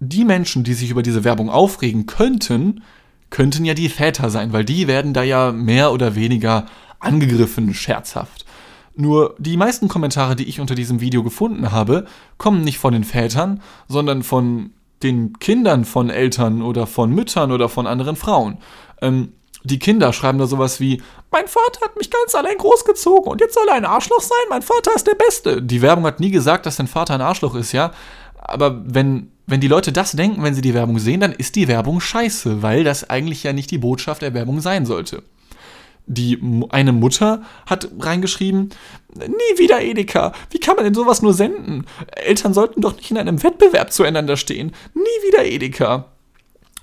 die 0.00 0.24
Menschen, 0.24 0.64
die 0.64 0.74
sich 0.74 0.90
über 0.90 1.04
diese 1.04 1.22
Werbung 1.22 1.48
aufregen 1.48 2.06
könnten, 2.06 2.82
könnten 3.30 3.64
ja 3.64 3.74
die 3.74 3.88
Väter 3.88 4.28
sein, 4.28 4.52
weil 4.52 4.64
die 4.64 4.88
werden 4.88 5.14
da 5.14 5.22
ja 5.22 5.52
mehr 5.52 5.92
oder 5.92 6.14
weniger 6.16 6.66
angegriffen, 6.98 7.74
scherzhaft. 7.74 8.45
Nur 8.96 9.34
die 9.38 9.58
meisten 9.58 9.88
Kommentare, 9.88 10.36
die 10.36 10.48
ich 10.48 10.58
unter 10.58 10.74
diesem 10.74 11.00
Video 11.00 11.22
gefunden 11.22 11.70
habe, 11.70 12.06
kommen 12.38 12.62
nicht 12.62 12.78
von 12.78 12.94
den 12.94 13.04
Vätern, 13.04 13.62
sondern 13.88 14.22
von 14.22 14.70
den 15.02 15.38
Kindern 15.38 15.84
von 15.84 16.08
Eltern 16.08 16.62
oder 16.62 16.86
von 16.86 17.10
Müttern 17.10 17.52
oder 17.52 17.68
von 17.68 17.86
anderen 17.86 18.16
Frauen. 18.16 18.56
Ähm, 19.02 19.32
die 19.64 19.78
Kinder 19.78 20.12
schreiben 20.12 20.38
da 20.38 20.46
sowas 20.46 20.80
wie, 20.80 21.02
mein 21.30 21.46
Vater 21.46 21.80
hat 21.82 21.96
mich 21.98 22.10
ganz 22.10 22.34
allein 22.34 22.56
großgezogen 22.56 23.30
und 23.30 23.40
jetzt 23.40 23.54
soll 23.54 23.68
er 23.68 23.74
ein 23.74 23.84
Arschloch 23.84 24.20
sein, 24.20 24.38
mein 24.48 24.62
Vater 24.62 24.92
ist 24.94 25.06
der 25.06 25.14
Beste. 25.14 25.60
Die 25.60 25.82
Werbung 25.82 26.06
hat 26.06 26.20
nie 26.20 26.30
gesagt, 26.30 26.64
dass 26.64 26.76
dein 26.76 26.86
Vater 26.86 27.14
ein 27.14 27.20
Arschloch 27.20 27.54
ist, 27.54 27.72
ja. 27.72 27.90
Aber 28.38 28.80
wenn, 28.86 29.30
wenn 29.46 29.60
die 29.60 29.68
Leute 29.68 29.92
das 29.92 30.12
denken, 30.12 30.42
wenn 30.42 30.54
sie 30.54 30.60
die 30.60 30.74
Werbung 30.74 30.98
sehen, 30.98 31.20
dann 31.20 31.32
ist 31.32 31.56
die 31.56 31.68
Werbung 31.68 32.00
scheiße, 32.00 32.62
weil 32.62 32.84
das 32.84 33.10
eigentlich 33.10 33.42
ja 33.42 33.52
nicht 33.52 33.70
die 33.70 33.78
Botschaft 33.78 34.22
der 34.22 34.34
Werbung 34.34 34.60
sein 34.60 34.86
sollte. 34.86 35.22
Die 36.06 36.40
eine 36.70 36.92
Mutter 36.92 37.42
hat 37.66 37.88
reingeschrieben, 37.98 38.70
nie 39.14 39.58
wieder 39.58 39.82
Edeka. 39.82 40.32
Wie 40.50 40.58
kann 40.58 40.76
man 40.76 40.84
denn 40.84 40.94
sowas 40.94 41.20
nur 41.22 41.34
senden? 41.34 41.84
Eltern 42.14 42.54
sollten 42.54 42.80
doch 42.80 42.96
nicht 42.96 43.10
in 43.10 43.18
einem 43.18 43.42
Wettbewerb 43.42 43.92
zueinander 43.92 44.36
stehen. 44.36 44.72
Nie 44.94 45.28
wieder 45.28 45.44
Edeka. 45.44 46.06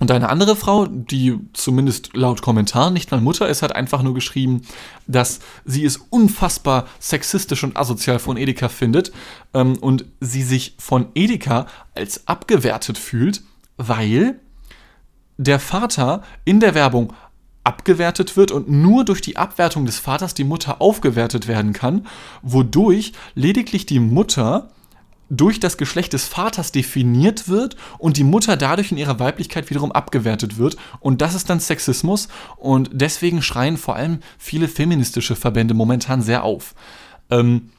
Und 0.00 0.10
eine 0.10 0.28
andere 0.28 0.56
Frau, 0.56 0.86
die 0.86 1.38
zumindest 1.52 2.14
laut 2.14 2.42
Kommentar 2.42 2.90
nicht 2.90 3.10
mal 3.10 3.20
Mutter 3.20 3.48
ist, 3.48 3.62
hat 3.62 3.74
einfach 3.74 4.02
nur 4.02 4.12
geschrieben, 4.12 4.62
dass 5.06 5.38
sie 5.64 5.84
es 5.84 5.96
unfassbar 6.10 6.88
sexistisch 6.98 7.62
und 7.62 7.76
asozial 7.76 8.18
von 8.18 8.36
Edeka 8.36 8.68
findet 8.68 9.12
ähm, 9.54 9.78
und 9.78 10.04
sie 10.20 10.42
sich 10.42 10.74
von 10.78 11.06
Edeka 11.14 11.66
als 11.94 12.26
abgewertet 12.26 12.98
fühlt, 12.98 13.42
weil 13.76 14.40
der 15.36 15.60
Vater 15.60 16.22
in 16.44 16.60
der 16.60 16.74
Werbung 16.74 17.12
abgewertet 17.64 18.36
wird 18.36 18.52
und 18.52 18.70
nur 18.70 19.04
durch 19.04 19.20
die 19.20 19.36
Abwertung 19.36 19.86
des 19.86 19.98
Vaters 19.98 20.34
die 20.34 20.44
Mutter 20.44 20.80
aufgewertet 20.80 21.48
werden 21.48 21.72
kann, 21.72 22.06
wodurch 22.42 23.12
lediglich 23.34 23.86
die 23.86 24.00
Mutter 24.00 24.70
durch 25.30 25.58
das 25.58 25.78
Geschlecht 25.78 26.12
des 26.12 26.26
Vaters 26.26 26.70
definiert 26.70 27.48
wird 27.48 27.76
und 27.98 28.18
die 28.18 28.24
Mutter 28.24 28.56
dadurch 28.56 28.92
in 28.92 28.98
ihrer 28.98 29.18
Weiblichkeit 29.18 29.70
wiederum 29.70 29.90
abgewertet 29.90 30.58
wird. 30.58 30.76
Und 31.00 31.22
das 31.22 31.34
ist 31.34 31.48
dann 31.48 31.60
Sexismus 31.60 32.28
und 32.56 32.90
deswegen 32.92 33.42
schreien 33.42 33.78
vor 33.78 33.96
allem 33.96 34.18
viele 34.38 34.68
feministische 34.68 35.34
Verbände 35.34 35.74
momentan 35.74 36.20
sehr 36.20 36.44
auf. 36.44 36.74
Ähm, 37.30 37.70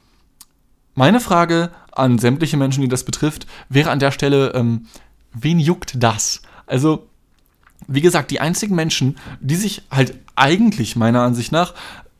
meine 0.94 1.20
Frage 1.20 1.70
an 1.92 2.18
sämtliche 2.18 2.56
Menschen, 2.56 2.80
die 2.80 2.88
das 2.88 3.04
betrifft, 3.04 3.46
wäre 3.68 3.90
an 3.90 4.00
der 4.00 4.10
Stelle, 4.10 4.52
ähm, 4.54 4.86
wen 5.32 5.60
juckt 5.60 6.02
das? 6.02 6.42
Also 6.66 7.06
wie 7.88 8.00
gesagt, 8.00 8.30
die 8.30 8.40
einzigen 8.40 8.74
Menschen, 8.74 9.16
die 9.40 9.56
sich 9.56 9.82
halt 9.90 10.14
eigentlich 10.34 10.96
meiner 10.96 11.22
Ansicht 11.22 11.52
nach 11.52 11.74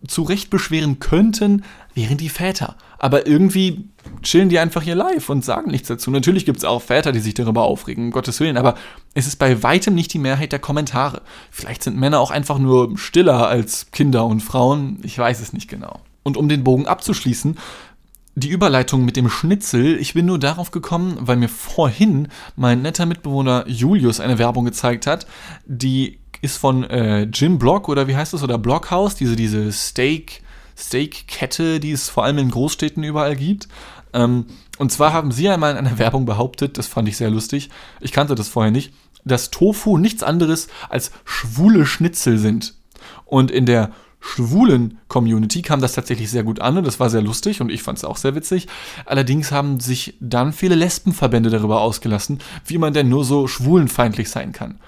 zu 0.06 0.22
Recht 0.22 0.50
beschweren 0.50 0.98
könnten, 0.98 1.64
wären 1.94 2.16
die 2.16 2.28
Väter. 2.28 2.76
Aber 2.98 3.26
irgendwie 3.26 3.88
chillen 4.22 4.48
die 4.48 4.58
einfach 4.58 4.82
hier 4.82 4.94
live 4.94 5.28
und 5.28 5.44
sagen 5.44 5.70
nichts 5.70 5.88
dazu. 5.88 6.10
Natürlich 6.10 6.44
gibt 6.44 6.58
es 6.58 6.64
auch 6.64 6.82
Väter, 6.82 7.12
die 7.12 7.20
sich 7.20 7.34
darüber 7.34 7.62
aufregen, 7.62 8.06
um 8.06 8.10
Gottes 8.10 8.40
Willen, 8.40 8.56
aber 8.56 8.74
es 9.14 9.26
ist 9.26 9.36
bei 9.36 9.62
weitem 9.62 9.94
nicht 9.94 10.12
die 10.12 10.18
Mehrheit 10.18 10.52
der 10.52 10.58
Kommentare. 10.58 11.22
Vielleicht 11.50 11.82
sind 11.82 11.96
Männer 11.96 12.20
auch 12.20 12.30
einfach 12.30 12.58
nur 12.58 12.96
stiller 12.96 13.48
als 13.48 13.90
Kinder 13.90 14.26
und 14.26 14.40
Frauen, 14.40 14.98
ich 15.02 15.18
weiß 15.18 15.40
es 15.40 15.52
nicht 15.52 15.68
genau. 15.68 16.00
Und 16.22 16.36
um 16.36 16.48
den 16.48 16.64
Bogen 16.64 16.86
abzuschließen, 16.86 17.56
die 18.38 18.50
Überleitung 18.50 19.04
mit 19.04 19.16
dem 19.16 19.30
Schnitzel, 19.30 19.96
ich 19.98 20.12
bin 20.12 20.26
nur 20.26 20.38
darauf 20.38 20.70
gekommen, 20.70 21.16
weil 21.20 21.38
mir 21.38 21.48
vorhin 21.48 22.28
mein 22.54 22.82
netter 22.82 23.06
Mitbewohner 23.06 23.64
Julius 23.66 24.20
eine 24.20 24.38
Werbung 24.38 24.66
gezeigt 24.66 25.06
hat, 25.06 25.26
die 25.64 26.18
ist 26.42 26.58
von 26.58 26.84
äh, 26.84 27.22
Jim 27.22 27.58
Block 27.58 27.88
oder 27.88 28.08
wie 28.08 28.14
heißt 28.14 28.34
das, 28.34 28.42
oder 28.42 28.58
Blockhouse, 28.58 29.14
diese, 29.14 29.36
diese 29.36 29.72
Steak, 29.72 30.42
Steak-Kette, 30.76 31.80
die 31.80 31.92
es 31.92 32.10
vor 32.10 32.24
allem 32.24 32.36
in 32.36 32.50
Großstädten 32.50 33.02
überall 33.02 33.36
gibt. 33.36 33.68
Ähm, 34.12 34.44
und 34.76 34.92
zwar 34.92 35.14
haben 35.14 35.32
sie 35.32 35.48
einmal 35.48 35.72
in 35.72 35.78
einer 35.78 35.98
Werbung 35.98 36.26
behauptet, 36.26 36.76
das 36.76 36.86
fand 36.86 37.08
ich 37.08 37.16
sehr 37.16 37.30
lustig, 37.30 37.70
ich 38.00 38.12
kannte 38.12 38.34
das 38.34 38.48
vorher 38.48 38.70
nicht, 38.70 38.92
dass 39.24 39.50
Tofu 39.50 39.96
nichts 39.96 40.22
anderes 40.22 40.68
als 40.90 41.10
schwule 41.24 41.86
Schnitzel 41.86 42.36
sind. 42.36 42.74
Und 43.24 43.50
in 43.50 43.64
der 43.64 43.92
schwulen 44.26 44.98
Community 45.08 45.62
kam 45.62 45.80
das 45.80 45.92
tatsächlich 45.92 46.30
sehr 46.30 46.42
gut 46.42 46.60
an 46.60 46.76
und 46.78 46.86
das 46.86 47.00
war 47.00 47.10
sehr 47.10 47.22
lustig 47.22 47.60
und 47.60 47.70
ich 47.70 47.82
fand 47.82 47.98
es 47.98 48.04
auch 48.04 48.16
sehr 48.16 48.34
witzig. 48.34 48.66
Allerdings 49.04 49.52
haben 49.52 49.80
sich 49.80 50.14
dann 50.20 50.52
viele 50.52 50.74
Lesbenverbände 50.74 51.50
darüber 51.50 51.80
ausgelassen, 51.80 52.40
wie 52.66 52.78
man 52.78 52.92
denn 52.92 53.08
nur 53.08 53.24
so 53.24 53.46
schwulenfeindlich 53.46 54.28
sein 54.28 54.52
kann. 54.52 54.78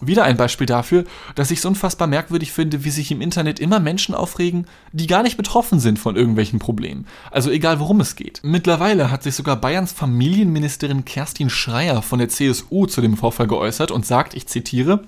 Wieder 0.00 0.22
ein 0.22 0.36
Beispiel 0.36 0.66
dafür, 0.66 1.04
dass 1.34 1.50
ich 1.50 1.58
es 1.58 1.64
unfassbar 1.64 2.06
merkwürdig 2.06 2.52
finde, 2.52 2.84
wie 2.84 2.90
sich 2.90 3.10
im 3.10 3.20
Internet 3.20 3.58
immer 3.58 3.80
Menschen 3.80 4.14
aufregen, 4.14 4.66
die 4.92 5.08
gar 5.08 5.24
nicht 5.24 5.36
betroffen 5.36 5.80
sind 5.80 5.98
von 5.98 6.14
irgendwelchen 6.14 6.60
Problemen. 6.60 7.06
Also 7.32 7.50
egal 7.50 7.80
worum 7.80 8.00
es 8.00 8.14
geht. 8.14 8.40
Mittlerweile 8.44 9.10
hat 9.10 9.24
sich 9.24 9.34
sogar 9.34 9.56
Bayerns 9.56 9.90
Familienministerin 9.90 11.04
Kerstin 11.04 11.50
Schreier 11.50 12.02
von 12.02 12.20
der 12.20 12.28
CSU 12.28 12.86
zu 12.86 13.00
dem 13.00 13.16
Vorfall 13.16 13.48
geäußert 13.48 13.90
und 13.90 14.06
sagt, 14.06 14.34
ich 14.34 14.46
zitiere, 14.46 15.02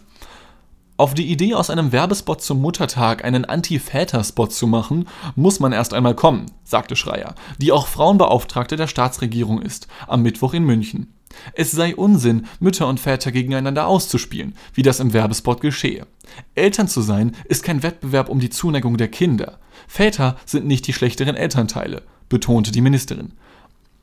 auf 1.00 1.14
die 1.14 1.30
Idee, 1.30 1.54
aus 1.54 1.70
einem 1.70 1.92
Werbespot 1.92 2.42
zum 2.42 2.60
Muttertag 2.60 3.24
einen 3.24 3.46
Anti-Väter-Spot 3.46 4.48
zu 4.48 4.66
machen, 4.66 5.08
muss 5.34 5.58
man 5.58 5.72
erst 5.72 5.94
einmal 5.94 6.14
kommen, 6.14 6.50
sagte 6.62 6.94
Schreier, 6.94 7.34
die 7.56 7.72
auch 7.72 7.86
Frauenbeauftragte 7.86 8.76
der 8.76 8.86
Staatsregierung 8.86 9.62
ist, 9.62 9.88
am 10.06 10.20
Mittwoch 10.22 10.52
in 10.52 10.64
München. 10.64 11.14
Es 11.54 11.70
sei 11.70 11.96
Unsinn, 11.96 12.46
Mütter 12.58 12.86
und 12.86 13.00
Väter 13.00 13.32
gegeneinander 13.32 13.86
auszuspielen, 13.86 14.54
wie 14.74 14.82
das 14.82 15.00
im 15.00 15.14
Werbespot 15.14 15.62
geschehe. 15.62 16.06
Eltern 16.54 16.86
zu 16.86 17.00
sein 17.00 17.34
ist 17.48 17.62
kein 17.62 17.82
Wettbewerb 17.82 18.28
um 18.28 18.38
die 18.38 18.50
Zuneigung 18.50 18.98
der 18.98 19.08
Kinder. 19.08 19.58
Väter 19.88 20.36
sind 20.44 20.66
nicht 20.66 20.86
die 20.86 20.92
schlechteren 20.92 21.34
Elternteile, 21.34 22.02
betonte 22.28 22.72
die 22.72 22.82
Ministerin. 22.82 23.32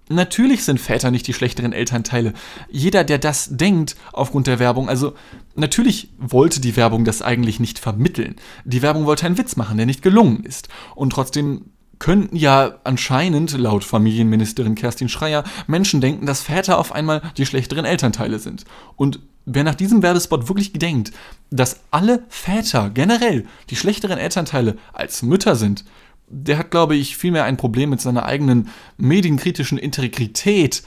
Natürlich 0.09 0.63
sind 0.63 0.79
Väter 0.79 1.11
nicht 1.11 1.27
die 1.27 1.33
schlechteren 1.33 1.73
Elternteile. 1.73 2.33
Jeder, 2.69 3.03
der 3.03 3.17
das 3.17 3.49
denkt 3.51 3.95
aufgrund 4.13 4.47
der 4.47 4.59
Werbung, 4.59 4.87
also 4.87 5.13
natürlich 5.55 6.09
wollte 6.17 6.61
die 6.61 6.75
Werbung 6.75 7.03
das 7.03 7.21
eigentlich 7.21 7.59
nicht 7.59 7.77
vermitteln. 7.77 8.35
Die 8.63 8.81
Werbung 8.81 9.05
wollte 9.05 9.25
einen 9.25 9.37
Witz 9.37 9.55
machen, 9.57 9.77
der 9.77 9.85
nicht 9.85 10.01
gelungen 10.01 10.43
ist. 10.43 10.69
Und 10.95 11.11
trotzdem 11.11 11.65
könnten 11.99 12.35
ja 12.35 12.75
anscheinend, 12.83 13.57
laut 13.57 13.83
Familienministerin 13.83 14.75
Kerstin 14.75 15.09
Schreier, 15.09 15.43
Menschen 15.65 15.99
denken, 15.99 16.25
dass 16.25 16.41
Väter 16.41 16.77
auf 16.77 16.91
einmal 16.93 17.21
die 17.37 17.45
schlechteren 17.45 17.85
Elternteile 17.85 18.39
sind. 18.39 18.65
Und 18.95 19.19
wer 19.45 19.63
nach 19.63 19.75
diesem 19.75 20.03
Werbespot 20.03 20.47
wirklich 20.47 20.73
gedenkt, 20.73 21.11
dass 21.49 21.79
alle 21.91 22.23
Väter 22.29 22.89
generell 22.91 23.45
die 23.69 23.75
schlechteren 23.75 24.19
Elternteile 24.19 24.77
als 24.93 25.23
Mütter 25.23 25.55
sind, 25.55 25.85
der 26.27 26.57
hat, 26.57 26.71
glaube 26.71 26.95
ich, 26.95 27.17
vielmehr 27.17 27.45
ein 27.45 27.57
Problem 27.57 27.89
mit 27.89 28.01
seiner 28.01 28.25
eigenen 28.25 28.69
medienkritischen 28.97 29.77
Integrität, 29.77 30.83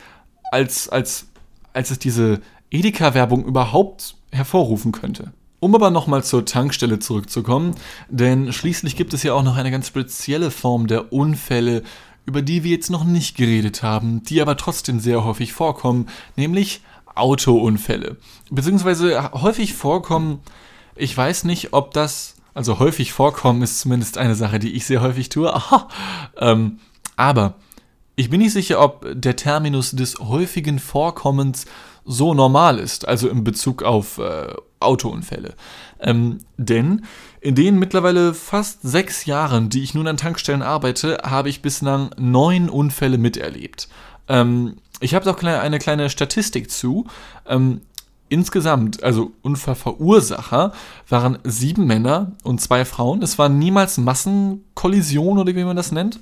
als, 0.53 0.89
als, 0.89 1.29
als 1.73 1.91
es 1.91 1.99
diese 1.99 2.41
Edeka-Werbung 2.71 3.45
überhaupt 3.45 4.17
hervorrufen 4.33 4.93
könnte. 4.93 5.33
Um 5.61 5.75
aber 5.75 5.91
nochmal 5.91 6.25
zur 6.25 6.47
Tankstelle 6.47 6.99
zurückzukommen, 6.99 7.75
denn 8.09 8.53
schließlich 8.53 8.97
gibt 8.97 9.13
es 9.13 9.23
ja 9.23 9.35
auch 9.35 9.43
noch 9.43 9.57
eine 9.57 9.71
ganz 9.71 9.87
spezielle 9.87 10.51
Form 10.51 10.87
der 10.87 11.13
Unfälle, 11.13 11.83
über 12.25 12.43
die 12.43 12.65
wir 12.65 12.71
jetzt 12.71 12.91
noch 12.91 13.05
nicht 13.05 13.37
geredet 13.37 13.83
haben, 13.83 14.23
die 14.23 14.41
aber 14.41 14.57
trotzdem 14.57 15.01
sehr 15.01 15.25
häufig 15.25 15.53
vorkommen, 15.53 16.09
nämlich 16.37 16.81
Autounfälle. 17.15 18.17
Beziehungsweise 18.51 19.33
häufig 19.33 19.75
vorkommen, 19.75 20.41
ich 20.97 21.17
weiß 21.17 21.45
nicht, 21.45 21.73
ob 21.73 21.93
das 21.93 22.37
also 22.55 22.79
häufig 22.79 23.13
vorkommen 23.13 23.63
ist 23.63 23.81
zumindest 23.81 24.19
eine 24.19 24.35
Sache, 24.35 24.59
die 24.59 24.73
ich 24.73 24.87
sehr 24.87 25.01
häufig 25.01 25.29
tue. 25.29 25.53
Aha. 25.55 25.89
Ähm, 26.37 26.81
aber 27.17 27.55
ich 28.17 28.31
bin 28.31 28.41
nicht 28.41 28.53
sicher, 28.53 28.81
ob 28.81 29.07
der 29.15 29.37
Terminus 29.37 29.93
des 29.93 30.19
häufigen 30.19 30.79
Vorkommens 30.79 31.67
so 32.05 32.35
normal 32.35 32.79
ist, 32.79 33.07
also 33.07 33.29
in 33.29 33.45
Bezug 33.45 33.83
auf 33.83 34.19
äh, 34.19 34.53
Autounfälle. 34.81 35.55
Ähm, 36.01 36.39
denn 36.57 37.05
in 37.41 37.55
den 37.55 37.79
mittlerweile 37.79 38.35
fast 38.35 38.83
sechs 38.83 39.27
Jahren, 39.27 39.69
die 39.69 39.83
ich 39.83 39.95
nun 39.95 40.07
an 40.07 40.17
Tankstellen 40.17 40.63
arbeite, 40.63 41.19
habe 41.25 41.49
ich 41.49 41.63
bislang 41.63 42.11
neun 42.19 42.69
Unfälle 42.69 43.19
miterlebt. 43.19 43.89
Ähm, 44.29 44.77
ich 45.01 45.15
habe 45.15 45.31
auch 45.31 45.43
eine 45.43 45.79
kleine 45.79 46.11
Statistik 46.11 46.71
zu. 46.71 47.07
Ähm, 47.47 47.81
insgesamt, 48.31 49.03
also 49.03 49.33
Unfallverursacher, 49.43 50.73
waren 51.09 51.39
sieben 51.45 51.87
Männer 51.87 52.33
und 52.43 52.61
zwei 52.61 52.87
Frauen. 52.87 53.23
Es 53.23 53.39
war 53.39 53.51
niemals 53.51 53.99
Massenkollision 53.99 55.39
oder 55.39 55.55
wie 55.55 55.65
man 55.65 55.77
das 55.77 55.93
nennt. 55.93 56.21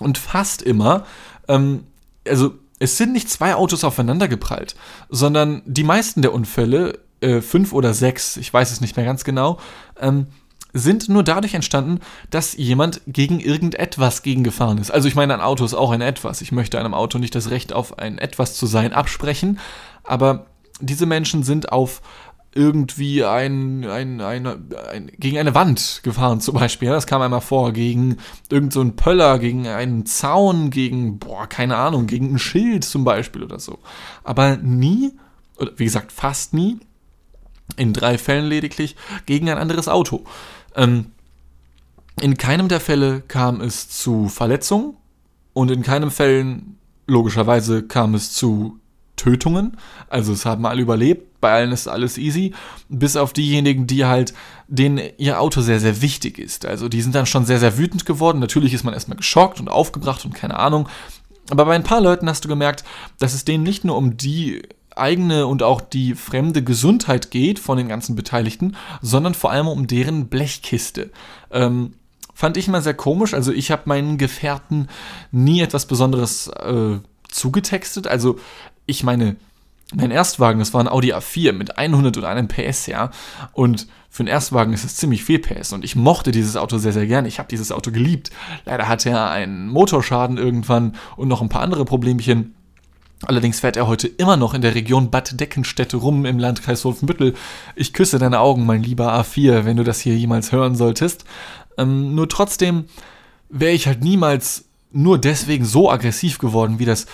Und 0.00 0.18
fast 0.18 0.62
immer, 0.62 1.04
ähm, 1.48 1.84
also 2.28 2.54
es 2.78 2.96
sind 2.96 3.12
nicht 3.12 3.30
zwei 3.30 3.54
Autos 3.54 3.84
aufeinander 3.84 4.28
geprallt, 4.28 4.76
sondern 5.08 5.62
die 5.64 5.84
meisten 5.84 6.22
der 6.22 6.34
Unfälle, 6.34 7.00
äh, 7.20 7.40
fünf 7.40 7.72
oder 7.72 7.94
sechs, 7.94 8.36
ich 8.36 8.52
weiß 8.52 8.70
es 8.70 8.80
nicht 8.80 8.96
mehr 8.96 9.06
ganz 9.06 9.24
genau, 9.24 9.58
ähm, 9.98 10.26
sind 10.74 11.08
nur 11.08 11.22
dadurch 11.22 11.54
entstanden, 11.54 12.00
dass 12.30 12.56
jemand 12.56 13.00
gegen 13.06 13.38
irgendetwas 13.38 14.22
gegengefahren 14.22 14.78
ist. 14.78 14.90
Also 14.90 15.06
ich 15.06 15.14
meine, 15.14 15.32
ein 15.32 15.40
Auto 15.40 15.64
ist 15.64 15.72
auch 15.72 15.92
ein 15.92 16.00
Etwas. 16.00 16.40
Ich 16.40 16.50
möchte 16.50 16.80
einem 16.80 16.94
Auto 16.94 17.18
nicht 17.18 17.34
das 17.34 17.50
Recht 17.50 17.72
auf 17.72 17.98
ein 17.98 18.18
Etwas 18.18 18.54
zu 18.54 18.66
sein 18.66 18.92
absprechen, 18.92 19.60
aber 20.02 20.46
diese 20.80 21.06
Menschen 21.06 21.42
sind 21.42 21.72
auf 21.72 22.02
irgendwie 22.54 23.24
ein, 23.24 23.84
ein, 23.84 24.20
ein, 24.20 24.46
ein, 24.46 25.10
gegen 25.18 25.38
eine 25.38 25.54
Wand 25.54 26.00
gefahren 26.04 26.40
zum 26.40 26.54
Beispiel. 26.54 26.88
das 26.88 27.06
kam 27.06 27.20
einmal 27.20 27.40
vor, 27.40 27.72
gegen 27.72 28.18
irgendeinen 28.48 28.90
so 28.90 28.92
Pöller, 28.94 29.38
gegen 29.40 29.66
einen 29.66 30.06
Zaun, 30.06 30.70
gegen, 30.70 31.18
boah, 31.18 31.48
keine 31.48 31.76
Ahnung, 31.76 32.06
gegen 32.06 32.34
ein 32.34 32.38
Schild 32.38 32.84
zum 32.84 33.02
Beispiel 33.02 33.42
oder 33.42 33.58
so. 33.58 33.80
Aber 34.22 34.56
nie, 34.56 35.12
oder 35.56 35.72
wie 35.76 35.84
gesagt, 35.84 36.12
fast 36.12 36.54
nie, 36.54 36.78
in 37.76 37.92
drei 37.92 38.18
Fällen 38.18 38.46
lediglich, 38.46 38.94
gegen 39.26 39.48
ein 39.50 39.58
anderes 39.58 39.88
Auto. 39.88 40.24
Ähm, 40.76 41.06
in 42.20 42.36
keinem 42.36 42.68
der 42.68 42.80
Fälle 42.80 43.22
kam 43.26 43.60
es 43.60 43.88
zu 43.88 44.28
Verletzungen 44.28 44.96
und 45.52 45.72
in 45.72 45.82
keinem 45.82 46.12
Fällen, 46.12 46.78
logischerweise, 47.08 47.82
kam 47.82 48.14
es 48.14 48.32
zu 48.32 48.78
Tötungen. 49.16 49.76
Also 50.08 50.32
es 50.32 50.46
haben 50.46 50.66
alle 50.66 50.82
überlebt, 50.82 51.40
bei 51.40 51.52
allen 51.52 51.72
ist 51.72 51.88
alles 51.88 52.18
easy, 52.18 52.54
bis 52.88 53.16
auf 53.16 53.32
diejenigen, 53.32 53.86
die 53.86 54.04
halt, 54.04 54.34
denen 54.68 55.00
ihr 55.18 55.40
Auto 55.40 55.60
sehr, 55.60 55.80
sehr 55.80 56.00
wichtig 56.02 56.38
ist. 56.38 56.64
Also 56.66 56.88
die 56.88 57.02
sind 57.02 57.14
dann 57.14 57.26
schon 57.26 57.44
sehr, 57.44 57.58
sehr 57.58 57.78
wütend 57.78 58.06
geworden. 58.06 58.38
Natürlich 58.38 58.72
ist 58.72 58.84
man 58.84 58.94
erstmal 58.94 59.18
geschockt 59.18 59.60
und 59.60 59.68
aufgebracht 59.68 60.24
und 60.24 60.34
keine 60.34 60.58
Ahnung. 60.58 60.88
Aber 61.50 61.66
bei 61.66 61.74
ein 61.74 61.82
paar 61.84 62.00
Leuten 62.00 62.28
hast 62.28 62.44
du 62.44 62.48
gemerkt, 62.48 62.84
dass 63.18 63.34
es 63.34 63.44
denen 63.44 63.64
nicht 63.64 63.84
nur 63.84 63.96
um 63.96 64.16
die 64.16 64.62
eigene 64.96 65.46
und 65.46 65.62
auch 65.62 65.80
die 65.80 66.14
fremde 66.14 66.62
Gesundheit 66.62 67.30
geht 67.30 67.58
von 67.58 67.76
den 67.76 67.88
ganzen 67.88 68.16
Beteiligten, 68.16 68.76
sondern 69.02 69.34
vor 69.34 69.50
allem 69.50 69.68
um 69.68 69.86
deren 69.86 70.28
Blechkiste. 70.28 71.10
Ähm, 71.50 71.94
fand 72.32 72.56
ich 72.56 72.68
mal 72.68 72.82
sehr 72.82 72.94
komisch. 72.94 73.34
Also 73.34 73.52
ich 73.52 73.70
habe 73.70 73.82
meinen 73.86 74.18
Gefährten 74.18 74.88
nie 75.30 75.60
etwas 75.60 75.86
Besonderes 75.86 76.48
äh, 76.48 76.98
zugetextet. 77.34 78.06
Also 78.06 78.38
ich 78.86 79.02
meine, 79.02 79.36
mein 79.94 80.10
Erstwagen, 80.10 80.58
das 80.58 80.72
war 80.72 80.82
ein 80.82 80.88
Audi 80.88 81.12
A4 81.12 81.52
mit 81.52 81.78
101 81.78 82.52
PS, 82.52 82.86
ja. 82.86 83.10
Und 83.52 83.86
für 84.08 84.20
einen 84.20 84.28
Erstwagen 84.28 84.72
ist 84.72 84.84
es 84.84 84.96
ziemlich 84.96 85.24
viel 85.24 85.38
PS. 85.38 85.72
Und 85.72 85.84
ich 85.84 85.96
mochte 85.96 86.30
dieses 86.30 86.56
Auto 86.56 86.78
sehr, 86.78 86.92
sehr 86.92 87.06
gerne. 87.06 87.28
Ich 87.28 87.38
habe 87.38 87.48
dieses 87.48 87.72
Auto 87.72 87.90
geliebt. 87.90 88.30
Leider 88.64 88.88
hatte 88.88 89.10
er 89.10 89.30
einen 89.30 89.68
Motorschaden 89.68 90.38
irgendwann 90.38 90.94
und 91.16 91.28
noch 91.28 91.42
ein 91.42 91.48
paar 91.48 91.62
andere 91.62 91.84
Problemchen. 91.84 92.54
Allerdings 93.26 93.60
fährt 93.60 93.76
er 93.76 93.86
heute 93.86 94.08
immer 94.08 94.36
noch 94.36 94.54
in 94.54 94.62
der 94.62 94.74
Region 94.74 95.10
Bad 95.10 95.40
Deckenstedt 95.40 95.94
rum 95.94 96.26
im 96.26 96.38
Landkreis 96.38 96.84
Wolfenbüttel. 96.84 97.34
Ich 97.74 97.92
küsse 97.92 98.18
deine 98.18 98.40
Augen, 98.40 98.66
mein 98.66 98.82
lieber 98.82 99.14
A4, 99.18 99.64
wenn 99.64 99.76
du 99.76 99.84
das 99.84 100.00
hier 100.00 100.16
jemals 100.16 100.52
hören 100.52 100.74
solltest. 100.74 101.24
Ähm, 101.78 102.14
nur 102.14 102.28
trotzdem 102.28 102.84
wäre 103.48 103.72
ich 103.72 103.86
halt 103.86 104.02
niemals 104.02 104.66
nur 104.94 105.18
deswegen 105.18 105.64
so 105.64 105.90
aggressiv 105.90 106.38
geworden, 106.38 106.78
wie 106.78 106.84
das 106.84 107.06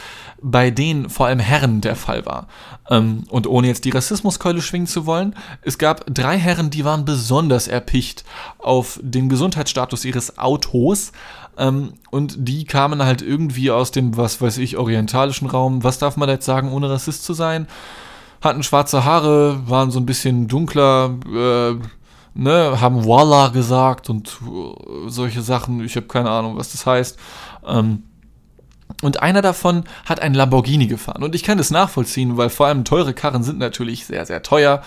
bei 0.43 0.71
den 0.71 1.09
vor 1.09 1.27
allem 1.27 1.38
Herren 1.38 1.81
der 1.81 1.97
Fall 1.97 2.25
war. 2.27 2.47
Ähm, 2.88 3.25
und 3.31 3.47
ohne 3.47 3.66
jetzt 3.66 3.85
die 3.85 3.90
Rassismuskeule 3.90 4.62
schwingen 4.62 4.87
zu 4.87 5.07
wollen, 5.07 5.35
es 5.62 5.79
gab 5.79 6.05
drei 6.12 6.38
Herren, 6.38 6.71
die 6.71 6.85
waren 6.85 7.05
besonders 7.05 7.69
erpicht 7.69 8.25
auf 8.59 9.01
den 9.03 9.29
Gesundheitsstatus 9.29 10.05
ihres 10.05 10.38
Autos. 10.38 11.12
Ähm, 11.57 11.95
und 12.11 12.37
die 12.38 12.64
kamen 12.64 13.03
halt 13.03 13.23
irgendwie 13.23 13.71
aus 13.71 13.90
dem, 13.90 14.16
was 14.16 14.40
weiß 14.40 14.59
ich, 14.59 14.77
orientalischen 14.77 15.49
Raum. 15.49 15.83
Was 15.83 15.99
darf 15.99 16.16
man 16.16 16.29
jetzt 16.29 16.47
sagen, 16.47 16.73
ohne 16.73 16.90
Rassist 16.90 17.25
zu 17.25 17.35
sein? 17.35 17.66
Hatten 18.40 18.62
schwarze 18.62 19.05
Haare, 19.05 19.61
waren 19.69 19.90
so 19.90 20.01
ein 20.01 20.07
bisschen 20.07 20.49
dunkler, 20.49 21.14
äh, 21.27 21.75
ne, 22.35 22.81
haben 22.81 23.05
Voila 23.05 23.49
gesagt 23.49 24.11
und 24.11 24.38
äh, 24.43 25.09
solche 25.09 25.43
Sachen. 25.43 25.85
Ich 25.85 25.97
habe 25.97 26.07
keine 26.07 26.31
Ahnung, 26.31 26.57
was 26.57 26.73
das 26.73 26.87
heißt. 26.87 27.19
Ähm, 27.66 28.05
und 29.03 29.23
einer 29.23 29.43
davon 29.43 29.85
hat 30.05 30.21
ein 30.21 30.35
Lamborghini 30.35 30.87
gefahren. 30.87 31.23
Und 31.23 31.35
ich 31.35 31.43
kann 31.43 31.59
das 31.59 31.71
nachvollziehen, 31.71 32.37
weil 32.37 32.51
vor 32.51 32.66
allem 32.66 32.85
teure 32.85 33.14
Karren 33.14 33.43
sind 33.43 33.59
natürlich 33.59 34.07
sehr, 34.07 34.27
sehr 34.27 34.43
teuer. 34.43 34.83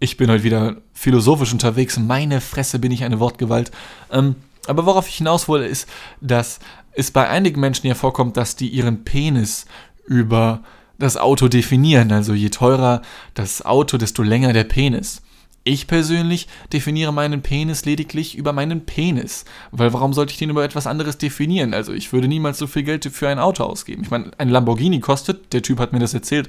Ich 0.00 0.16
bin 0.16 0.30
heute 0.30 0.42
wieder 0.44 0.76
philosophisch 0.92 1.52
unterwegs. 1.52 1.98
Meine 1.98 2.40
Fresse 2.40 2.78
bin 2.78 2.92
ich 2.92 3.04
eine 3.04 3.20
Wortgewalt. 3.20 3.70
Ähm, 4.10 4.36
aber 4.66 4.86
worauf 4.86 5.08
ich 5.08 5.16
hinaus 5.16 5.48
wollte, 5.48 5.66
ist, 5.66 5.88
dass 6.20 6.60
es 6.92 7.10
bei 7.10 7.28
einigen 7.28 7.60
Menschen 7.60 7.86
ja 7.86 7.94
vorkommt, 7.94 8.36
dass 8.36 8.56
die 8.56 8.68
ihren 8.68 9.04
Penis 9.04 9.66
über 10.06 10.62
das 10.98 11.16
Auto 11.16 11.48
definieren. 11.48 12.10
Also 12.12 12.34
je 12.34 12.50
teurer 12.50 13.02
das 13.34 13.64
Auto, 13.64 13.96
desto 13.98 14.22
länger 14.22 14.52
der 14.52 14.64
Penis. 14.64 15.22
Ich 15.68 15.86
persönlich 15.86 16.48
definiere 16.72 17.12
meinen 17.12 17.42
Penis 17.42 17.84
lediglich 17.84 18.38
über 18.38 18.54
meinen 18.54 18.86
Penis. 18.86 19.44
Weil 19.70 19.92
warum 19.92 20.14
sollte 20.14 20.32
ich 20.32 20.38
den 20.38 20.48
über 20.48 20.64
etwas 20.64 20.86
anderes 20.86 21.18
definieren? 21.18 21.74
Also 21.74 21.92
ich 21.92 22.10
würde 22.10 22.26
niemals 22.26 22.56
so 22.56 22.66
viel 22.66 22.84
Geld 22.84 23.04
für 23.04 23.28
ein 23.28 23.38
Auto 23.38 23.64
ausgeben. 23.64 24.02
Ich 24.02 24.10
meine, 24.10 24.30
ein 24.38 24.48
Lamborghini 24.48 25.00
kostet, 25.00 25.52
der 25.52 25.60
Typ 25.60 25.78
hat 25.78 25.92
mir 25.92 25.98
das 25.98 26.14
erzählt, 26.14 26.48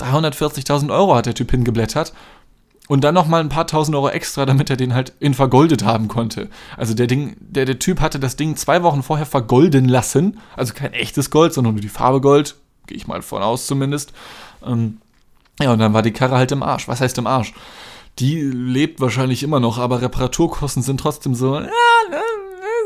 340.000 0.00 0.92
Euro 0.92 1.14
hat 1.14 1.26
der 1.26 1.36
Typ 1.36 1.52
hingeblättert. 1.52 2.12
Und 2.88 3.04
dann 3.04 3.14
nochmal 3.14 3.42
ein 3.42 3.48
paar 3.48 3.68
tausend 3.68 3.94
Euro 3.94 4.08
extra, 4.08 4.44
damit 4.44 4.70
er 4.70 4.76
den 4.76 4.92
halt 4.92 5.12
in 5.20 5.34
vergoldet 5.34 5.84
haben 5.84 6.08
konnte. 6.08 6.48
Also 6.76 6.94
der 6.94 7.06
Ding, 7.06 7.36
der, 7.38 7.64
der 7.64 7.78
Typ 7.78 8.00
hatte 8.00 8.18
das 8.18 8.34
Ding 8.34 8.56
zwei 8.56 8.82
Wochen 8.82 9.04
vorher 9.04 9.26
vergolden 9.26 9.84
lassen. 9.84 10.40
Also 10.56 10.74
kein 10.74 10.94
echtes 10.94 11.30
Gold, 11.30 11.54
sondern 11.54 11.74
nur 11.74 11.82
die 11.82 11.88
Farbe 11.88 12.20
Gold. 12.20 12.56
Gehe 12.88 12.96
ich 12.96 13.06
mal 13.06 13.22
von 13.22 13.40
aus 13.40 13.68
zumindest. 13.68 14.12
Ähm, 14.66 14.96
ja, 15.60 15.72
und 15.72 15.78
dann 15.78 15.94
war 15.94 16.02
die 16.02 16.10
Karre 16.10 16.36
halt 16.36 16.50
im 16.50 16.64
Arsch. 16.64 16.88
Was 16.88 17.00
heißt 17.00 17.18
im 17.18 17.28
Arsch? 17.28 17.52
Die 18.18 18.40
lebt 18.40 19.00
wahrscheinlich 19.00 19.42
immer 19.42 19.60
noch, 19.60 19.78
aber 19.78 20.00
Reparaturkosten 20.02 20.82
sind 20.82 21.00
trotzdem 21.00 21.34
so, 21.34 21.54
ja, 21.54 21.60
ne, 21.60 22.20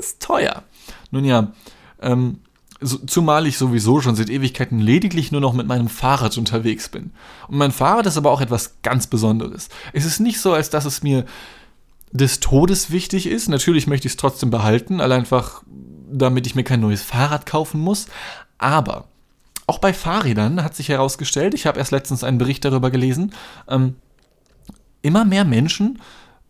ist 0.01 0.21
teuer. 0.21 0.63
Nun 1.11 1.25
ja, 1.25 1.53
ähm, 2.01 2.39
so, 2.81 2.99
zumal 2.99 3.47
ich 3.47 3.59
sowieso 3.59 4.01
schon 4.01 4.17
seit 4.17 4.29
Ewigkeiten 4.29 4.81
lediglich 4.81 5.33
nur 5.33 5.41
noch 5.41 5.53
mit 5.53 5.67
meinem 5.67 5.89
Fahrrad 5.89 6.37
unterwegs 6.37 6.89
bin. 6.89 7.13
Und 7.49 7.59
mein 7.59 7.73
Fahrrad 7.73 8.07
ist 8.07 8.17
aber 8.17 8.31
auch 8.31 8.41
etwas 8.41 8.77
ganz 8.83 9.07
Besonderes. 9.07 9.69
Es 9.93 10.05
ist 10.05 10.21
nicht 10.21 10.41
so, 10.41 10.53
als 10.53 10.71
dass 10.71 10.85
es 10.85 11.03
mir 11.03 11.25
des 12.11 12.41
Todes 12.41 12.91
wichtig 12.91 13.27
ist. 13.27 13.49
Natürlich 13.49 13.87
möchte 13.87 14.07
ich 14.07 14.15
es 14.15 14.17
trotzdem 14.17 14.51
behalten, 14.51 15.01
allein 15.01 15.21
einfach, 15.21 15.63
damit 16.11 16.47
ich 16.47 16.55
mir 16.55 16.65
kein 16.65 16.81
neues 16.81 17.03
Fahrrad 17.03 17.47
kaufen 17.47 17.81
muss. 17.81 18.07
Aber 18.59 19.07
auch 19.67 19.79
bei 19.79 19.95
Fahrrädern 19.95 20.63
hat 20.63 20.75
sich 20.75 20.89
herausgestellt, 20.89 21.55
ich 21.55 21.67
habe 21.67 21.79
erst 21.79 21.93
letztens 21.93 22.25
einen 22.25 22.39
Bericht 22.39 22.65
darüber 22.65 22.91
gelesen, 22.91 23.33
ähm, 23.69 23.95
immer 25.03 25.25
mehr 25.25 25.45
Menschen 25.45 26.01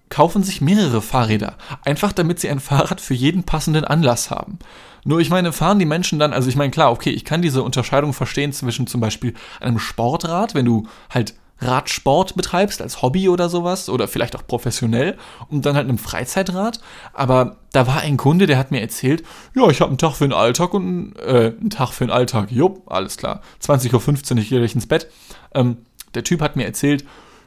kaufen 0.09 0.43
sich 0.43 0.61
mehrere 0.61 1.01
Fahrräder, 1.01 1.57
einfach 1.85 2.12
damit 2.12 2.38
sie 2.38 2.51
ein 2.51 2.61
Fahrrad 2.61 3.01
für 3.01 3.15
jeden 3.15 3.45
passenden 3.45 3.85
Anlass 3.85 4.31
haben. 4.31 4.59
Nur 5.05 5.21
ich 5.21 5.31
meine, 5.31 5.53
fahren 5.53 5.79
die 5.79 5.87
Menschen 5.87 6.19
dann, 6.19 6.33
also 6.33 6.49
ich 6.49 6.57
meine, 6.57 6.71
klar, 6.71 6.93
okay, 6.93 7.11
ich 7.11 7.25
kann 7.25 7.43
diese 7.43 7.62
Unterscheidung 7.62 8.12
verstehen 8.12 8.53
zwischen 8.53 8.87
zum 8.87 9.01
Beispiel 9.01 9.35
einem 9.61 9.79
Sportrad, 9.79 10.55
wenn 10.55 10.67
du 10.67 10.87
halt 11.11 11.35
Radsport 11.62 12.35
betreibst 12.35 12.83
als 12.83 13.03
Hobby 13.03 13.29
oder 13.29 13.49
sowas 13.49 13.88
oder 13.88 14.09
vielleicht 14.09 14.37
auch 14.37 14.47
professionell 14.47 15.17
und 15.49 15.65
dann 15.65 15.77
halt 15.77 15.88
einem 15.88 15.99
Freizeitrad. 15.99 16.81
Aber 17.15 17.57
da 17.73 17.87
war 17.87 18.01
ein 18.01 18.17
Kunde, 18.17 18.47
der 18.47 18.59
hat 18.59 18.71
mir 18.71 18.81
erzählt, 18.81 19.23
ja, 19.55 19.69
ich 19.69 19.81
habe 19.81 19.91
einen 19.91 19.99
Tag 19.99 20.15
für 20.15 20.25
den 20.25 20.33
Alltag 20.33 20.75
und 20.75 21.15
äh, 21.17 21.55
einen 21.59 21.71
Tag 21.71 21.93
für 21.93 22.05
den 22.05 22.11
Alltag. 22.11 22.51
Jupp, 22.51 22.91
alles 22.91 23.17
klar. 23.17 23.41
20.15 23.62 24.33
Uhr, 24.33 24.38
ich 24.38 24.49
gehe 24.49 24.59
gleich 24.59 24.75
ins 24.75 24.87
Bett. 24.87 25.09
Ähm, 25.55 25.79
der 26.15 26.25
Typ 26.25 26.43
hat 26.43 26.57
mir 26.57 26.67
erzählt, 26.67 27.05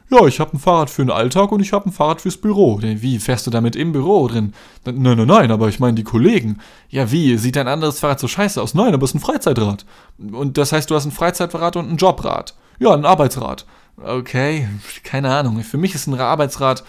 ja, 0.08 0.24
ich 0.26 0.38
habe 0.38 0.56
ein 0.56 0.60
Fahrrad 0.60 0.88
für 0.88 1.02
den 1.02 1.10
Alltag 1.10 1.50
und 1.50 1.60
ich 1.60 1.72
habe 1.72 1.88
ein 1.88 1.92
Fahrrad 1.92 2.20
fürs 2.20 2.36
Büro. 2.36 2.78
Wie, 2.80 3.18
fährst 3.18 3.46
du 3.46 3.50
damit 3.50 3.74
im 3.74 3.92
Büro 3.92 4.28
drin? 4.28 4.54
Nein, 4.84 5.16
nein, 5.16 5.26
nein, 5.26 5.50
aber 5.50 5.68
ich 5.68 5.80
meine 5.80 5.94
die 5.94 6.04
Kollegen. 6.04 6.60
Ja, 6.88 7.10
wie, 7.10 7.36
sieht 7.38 7.56
dein 7.56 7.66
anderes 7.66 7.98
Fahrrad 7.98 8.20
so 8.20 8.28
scheiße 8.28 8.62
aus? 8.62 8.74
Nein, 8.74 8.94
aber 8.94 9.04
es 9.04 9.10
ist 9.10 9.16
ein 9.16 9.20
Freizeitrad. 9.20 9.84
Und 10.18 10.58
das 10.58 10.72
heißt, 10.72 10.90
du 10.90 10.94
hast 10.94 11.06
ein 11.06 11.12
Freizeitrad 11.12 11.74
und 11.76 11.90
ein 11.90 11.96
Jobrad. 11.96 12.54
Ja, 12.78 12.94
ein 12.94 13.04
Arbeitsrad. 13.04 13.66
Okay, 13.96 14.68
keine 15.02 15.34
Ahnung. 15.34 15.60
Für 15.62 15.78
mich 15.78 15.94
ist 15.94 16.06
ein 16.06 16.14
Arbeitsrad, 16.20 16.84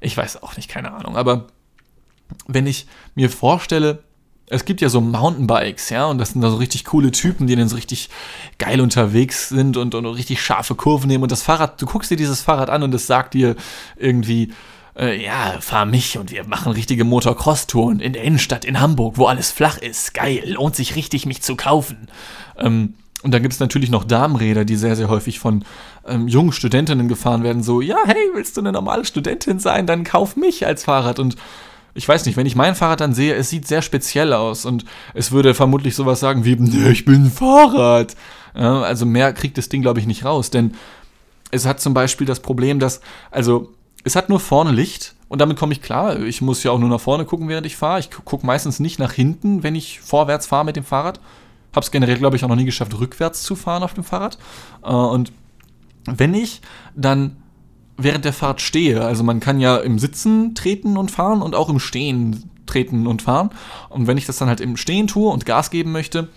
ich 0.00 0.16
weiß 0.16 0.42
auch 0.42 0.56
nicht, 0.56 0.70
keine 0.70 0.92
Ahnung. 0.92 1.16
Aber 1.16 1.48
wenn 2.46 2.66
ich 2.66 2.86
mir 3.14 3.28
vorstelle, 3.28 4.02
es 4.54 4.64
gibt 4.64 4.80
ja 4.80 4.88
so 4.88 5.00
Mountainbikes, 5.00 5.90
ja, 5.90 6.06
und 6.06 6.18
das 6.18 6.30
sind 6.30 6.40
da 6.40 6.50
so 6.50 6.56
richtig 6.56 6.84
coole 6.84 7.10
Typen, 7.10 7.46
die 7.46 7.56
dann 7.56 7.68
so 7.68 7.76
richtig 7.76 8.08
geil 8.58 8.80
unterwegs 8.80 9.48
sind 9.48 9.76
und, 9.76 9.94
und 9.94 10.06
richtig 10.06 10.42
scharfe 10.42 10.74
Kurven 10.74 11.08
nehmen. 11.08 11.22
Und 11.22 11.32
das 11.32 11.42
Fahrrad, 11.42 11.80
du 11.80 11.86
guckst 11.86 12.10
dir 12.10 12.16
dieses 12.16 12.40
Fahrrad 12.40 12.70
an 12.70 12.82
und 12.82 12.94
es 12.94 13.06
sagt 13.06 13.34
dir 13.34 13.56
irgendwie, 13.96 14.52
äh, 14.96 15.22
ja, 15.22 15.56
fahr 15.60 15.86
mich 15.86 16.18
und 16.18 16.30
wir 16.30 16.44
machen 16.44 16.72
richtige 16.72 17.04
Motocross-Touren 17.04 18.00
in 18.00 18.12
der 18.12 18.22
Innenstadt 18.22 18.64
in 18.64 18.80
Hamburg, 18.80 19.18
wo 19.18 19.26
alles 19.26 19.50
flach 19.50 19.78
ist. 19.78 20.14
Geil, 20.14 20.42
lohnt 20.46 20.76
sich 20.76 20.96
richtig, 20.96 21.26
mich 21.26 21.42
zu 21.42 21.56
kaufen. 21.56 22.08
Ähm, 22.56 22.94
und 23.22 23.32
dann 23.32 23.42
gibt 23.42 23.54
es 23.54 23.60
natürlich 23.60 23.90
noch 23.90 24.04
Damenräder, 24.04 24.66
die 24.66 24.76
sehr, 24.76 24.96
sehr 24.96 25.08
häufig 25.08 25.38
von 25.38 25.64
ähm, 26.06 26.28
jungen 26.28 26.52
Studentinnen 26.52 27.08
gefahren 27.08 27.42
werden. 27.42 27.62
So, 27.62 27.80
ja, 27.80 27.96
hey, 28.04 28.30
willst 28.34 28.56
du 28.56 28.60
eine 28.60 28.70
normale 28.70 29.04
Studentin 29.06 29.58
sein? 29.58 29.86
Dann 29.86 30.04
kauf 30.04 30.36
mich 30.36 30.66
als 30.66 30.84
Fahrrad. 30.84 31.18
Und 31.18 31.36
ich 31.94 32.08
weiß 32.08 32.26
nicht, 32.26 32.36
wenn 32.36 32.46
ich 32.46 32.56
mein 32.56 32.74
Fahrrad 32.74 33.00
dann 33.00 33.14
sehe, 33.14 33.34
es 33.34 33.50
sieht 33.50 33.66
sehr 33.66 33.82
speziell 33.82 34.32
aus 34.32 34.64
und 34.64 34.84
es 35.14 35.32
würde 35.32 35.54
vermutlich 35.54 35.94
sowas 35.94 36.20
sagen 36.20 36.44
wie, 36.44 36.56
nee, 36.56 36.90
ich 36.90 37.04
bin 37.04 37.26
ein 37.26 37.30
Fahrrad. 37.30 38.16
Ja, 38.56 38.82
also 38.82 39.06
mehr 39.06 39.32
kriegt 39.32 39.58
das 39.58 39.68
Ding, 39.68 39.82
glaube 39.82 40.00
ich, 40.00 40.06
nicht 40.06 40.24
raus, 40.24 40.50
denn 40.50 40.74
es 41.50 41.66
hat 41.66 41.80
zum 41.80 41.94
Beispiel 41.94 42.26
das 42.26 42.40
Problem, 42.40 42.80
dass, 42.80 43.00
also, 43.30 43.72
es 44.02 44.16
hat 44.16 44.28
nur 44.28 44.40
vorne 44.40 44.72
Licht 44.72 45.14
und 45.28 45.40
damit 45.40 45.56
komme 45.56 45.72
ich 45.72 45.80
klar. 45.80 46.20
Ich 46.20 46.42
muss 46.42 46.62
ja 46.62 46.70
auch 46.70 46.78
nur 46.78 46.88
nach 46.88 47.00
vorne 47.00 47.24
gucken, 47.24 47.48
während 47.48 47.66
ich 47.66 47.76
fahre. 47.76 48.00
Ich 48.00 48.10
gucke 48.10 48.44
meistens 48.44 48.80
nicht 48.80 48.98
nach 48.98 49.12
hinten, 49.12 49.62
wenn 49.62 49.74
ich 49.74 50.00
vorwärts 50.00 50.46
fahre 50.46 50.64
mit 50.64 50.76
dem 50.76 50.84
Fahrrad. 50.84 51.20
Habe 51.72 51.84
es 51.84 51.90
generell, 51.90 52.18
glaube 52.18 52.36
ich, 52.36 52.44
auch 52.44 52.48
noch 52.48 52.56
nie 52.56 52.66
geschafft, 52.66 52.98
rückwärts 52.98 53.42
zu 53.42 53.56
fahren 53.56 53.82
auf 53.82 53.94
dem 53.94 54.04
Fahrrad. 54.04 54.38
Äh, 54.82 54.88
und 54.88 55.32
wenn 56.06 56.34
ich 56.34 56.60
dann 56.94 57.36
während 57.96 58.24
der 58.24 58.32
Fahrt 58.32 58.60
stehe. 58.60 59.04
Also 59.04 59.22
man 59.22 59.40
kann 59.40 59.60
ja 59.60 59.76
im 59.76 59.98
Sitzen 59.98 60.54
treten 60.54 60.96
und 60.96 61.10
fahren 61.10 61.42
und 61.42 61.54
auch 61.54 61.68
im 61.68 61.78
Stehen 61.78 62.50
treten 62.66 63.06
und 63.06 63.22
fahren. 63.22 63.50
Und 63.88 64.06
wenn 64.06 64.18
ich 64.18 64.26
das 64.26 64.38
dann 64.38 64.48
halt 64.48 64.60
im 64.60 64.76
Stehen 64.76 65.06
tue 65.06 65.30
und 65.30 65.46
Gas 65.46 65.70
geben 65.70 65.92
möchte, 65.92 66.28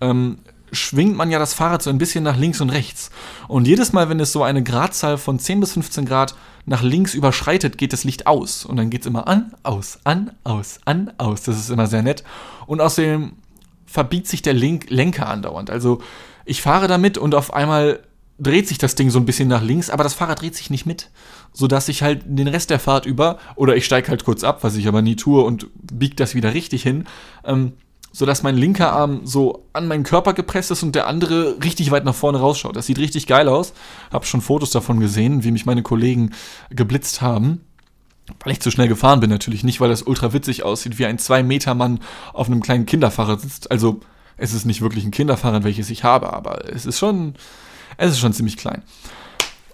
ähm, 0.00 0.38
schwingt 0.72 1.16
man 1.16 1.30
ja 1.30 1.38
das 1.38 1.54
Fahrrad 1.54 1.82
so 1.82 1.90
ein 1.90 1.98
bisschen 1.98 2.24
nach 2.24 2.36
links 2.36 2.60
und 2.60 2.70
rechts. 2.70 3.10
Und 3.48 3.66
jedes 3.66 3.92
Mal, 3.92 4.08
wenn 4.08 4.20
es 4.20 4.32
so 4.32 4.42
eine 4.42 4.62
Gradzahl 4.62 5.18
von 5.18 5.38
10 5.38 5.60
bis 5.60 5.72
15 5.72 6.06
Grad 6.06 6.34
nach 6.64 6.82
links 6.82 7.14
überschreitet, 7.14 7.78
geht 7.78 7.92
das 7.92 8.04
Licht 8.04 8.26
aus. 8.26 8.64
Und 8.64 8.76
dann 8.76 8.90
geht 8.90 9.02
es 9.02 9.06
immer 9.06 9.28
an, 9.28 9.54
aus, 9.62 10.00
an, 10.04 10.32
aus, 10.44 10.80
an, 10.84 11.12
aus. 11.18 11.42
Das 11.42 11.56
ist 11.56 11.70
immer 11.70 11.86
sehr 11.86 12.02
nett. 12.02 12.24
Und 12.66 12.80
außerdem 12.80 13.32
verbiegt 13.86 14.26
sich 14.26 14.42
der 14.42 14.54
Lenker 14.54 15.28
andauernd. 15.28 15.70
Also 15.70 16.00
ich 16.44 16.60
fahre 16.62 16.88
damit 16.88 17.16
und 17.18 17.34
auf 17.34 17.54
einmal 17.54 18.00
dreht 18.38 18.68
sich 18.68 18.78
das 18.78 18.94
Ding 18.94 19.10
so 19.10 19.18
ein 19.18 19.24
bisschen 19.24 19.48
nach 19.48 19.62
links, 19.62 19.90
aber 19.90 20.04
das 20.04 20.14
Fahrrad 20.14 20.42
dreht 20.42 20.54
sich 20.54 20.70
nicht 20.70 20.86
mit, 20.86 21.10
sodass 21.52 21.88
ich 21.88 22.02
halt 22.02 22.22
den 22.26 22.48
Rest 22.48 22.70
der 22.70 22.78
Fahrt 22.78 23.06
über, 23.06 23.38
oder 23.54 23.76
ich 23.76 23.84
steige 23.84 24.08
halt 24.08 24.24
kurz 24.24 24.44
ab, 24.44 24.62
was 24.62 24.76
ich 24.76 24.88
aber 24.88 25.02
nie 25.02 25.16
tue 25.16 25.42
und 25.42 25.68
biege 25.74 26.16
das 26.16 26.34
wieder 26.34 26.52
richtig 26.52 26.82
hin, 26.82 27.04
ähm, 27.44 27.72
sodass 28.12 28.42
mein 28.42 28.56
linker 28.56 28.92
Arm 28.92 29.22
so 29.24 29.66
an 29.72 29.88
meinen 29.88 30.02
Körper 30.02 30.32
gepresst 30.32 30.70
ist 30.70 30.82
und 30.82 30.94
der 30.94 31.06
andere 31.06 31.62
richtig 31.62 31.90
weit 31.90 32.04
nach 32.04 32.14
vorne 32.14 32.38
rausschaut. 32.38 32.74
Das 32.74 32.86
sieht 32.86 32.98
richtig 32.98 33.26
geil 33.26 33.46
aus. 33.46 33.74
Hab 34.10 34.24
schon 34.24 34.40
Fotos 34.40 34.70
davon 34.70 35.00
gesehen, 35.00 35.44
wie 35.44 35.50
mich 35.50 35.66
meine 35.66 35.82
Kollegen 35.82 36.30
geblitzt 36.70 37.20
haben. 37.20 37.60
Weil 38.42 38.54
ich 38.54 38.60
zu 38.60 38.70
schnell 38.70 38.88
gefahren 38.88 39.20
bin 39.20 39.28
natürlich, 39.28 39.64
nicht 39.64 39.80
weil 39.80 39.90
das 39.90 40.02
ultra 40.02 40.32
witzig 40.32 40.62
aussieht, 40.62 40.98
wie 40.98 41.04
ein 41.04 41.18
2-Meter-Mann 41.18 42.00
auf 42.32 42.46
einem 42.46 42.62
kleinen 42.62 42.86
Kinderfahrrad 42.86 43.40
sitzt. 43.40 43.70
Also 43.70 44.00
es 44.38 44.54
ist 44.54 44.64
nicht 44.64 44.80
wirklich 44.80 45.04
ein 45.04 45.10
Kinderfahrrad, 45.10 45.64
welches 45.64 45.90
ich 45.90 46.02
habe, 46.02 46.32
aber 46.32 46.66
es 46.72 46.86
ist 46.86 46.98
schon 46.98 47.34
es 47.96 48.12
ist 48.12 48.18
schon 48.18 48.32
ziemlich 48.32 48.56
klein. 48.56 48.82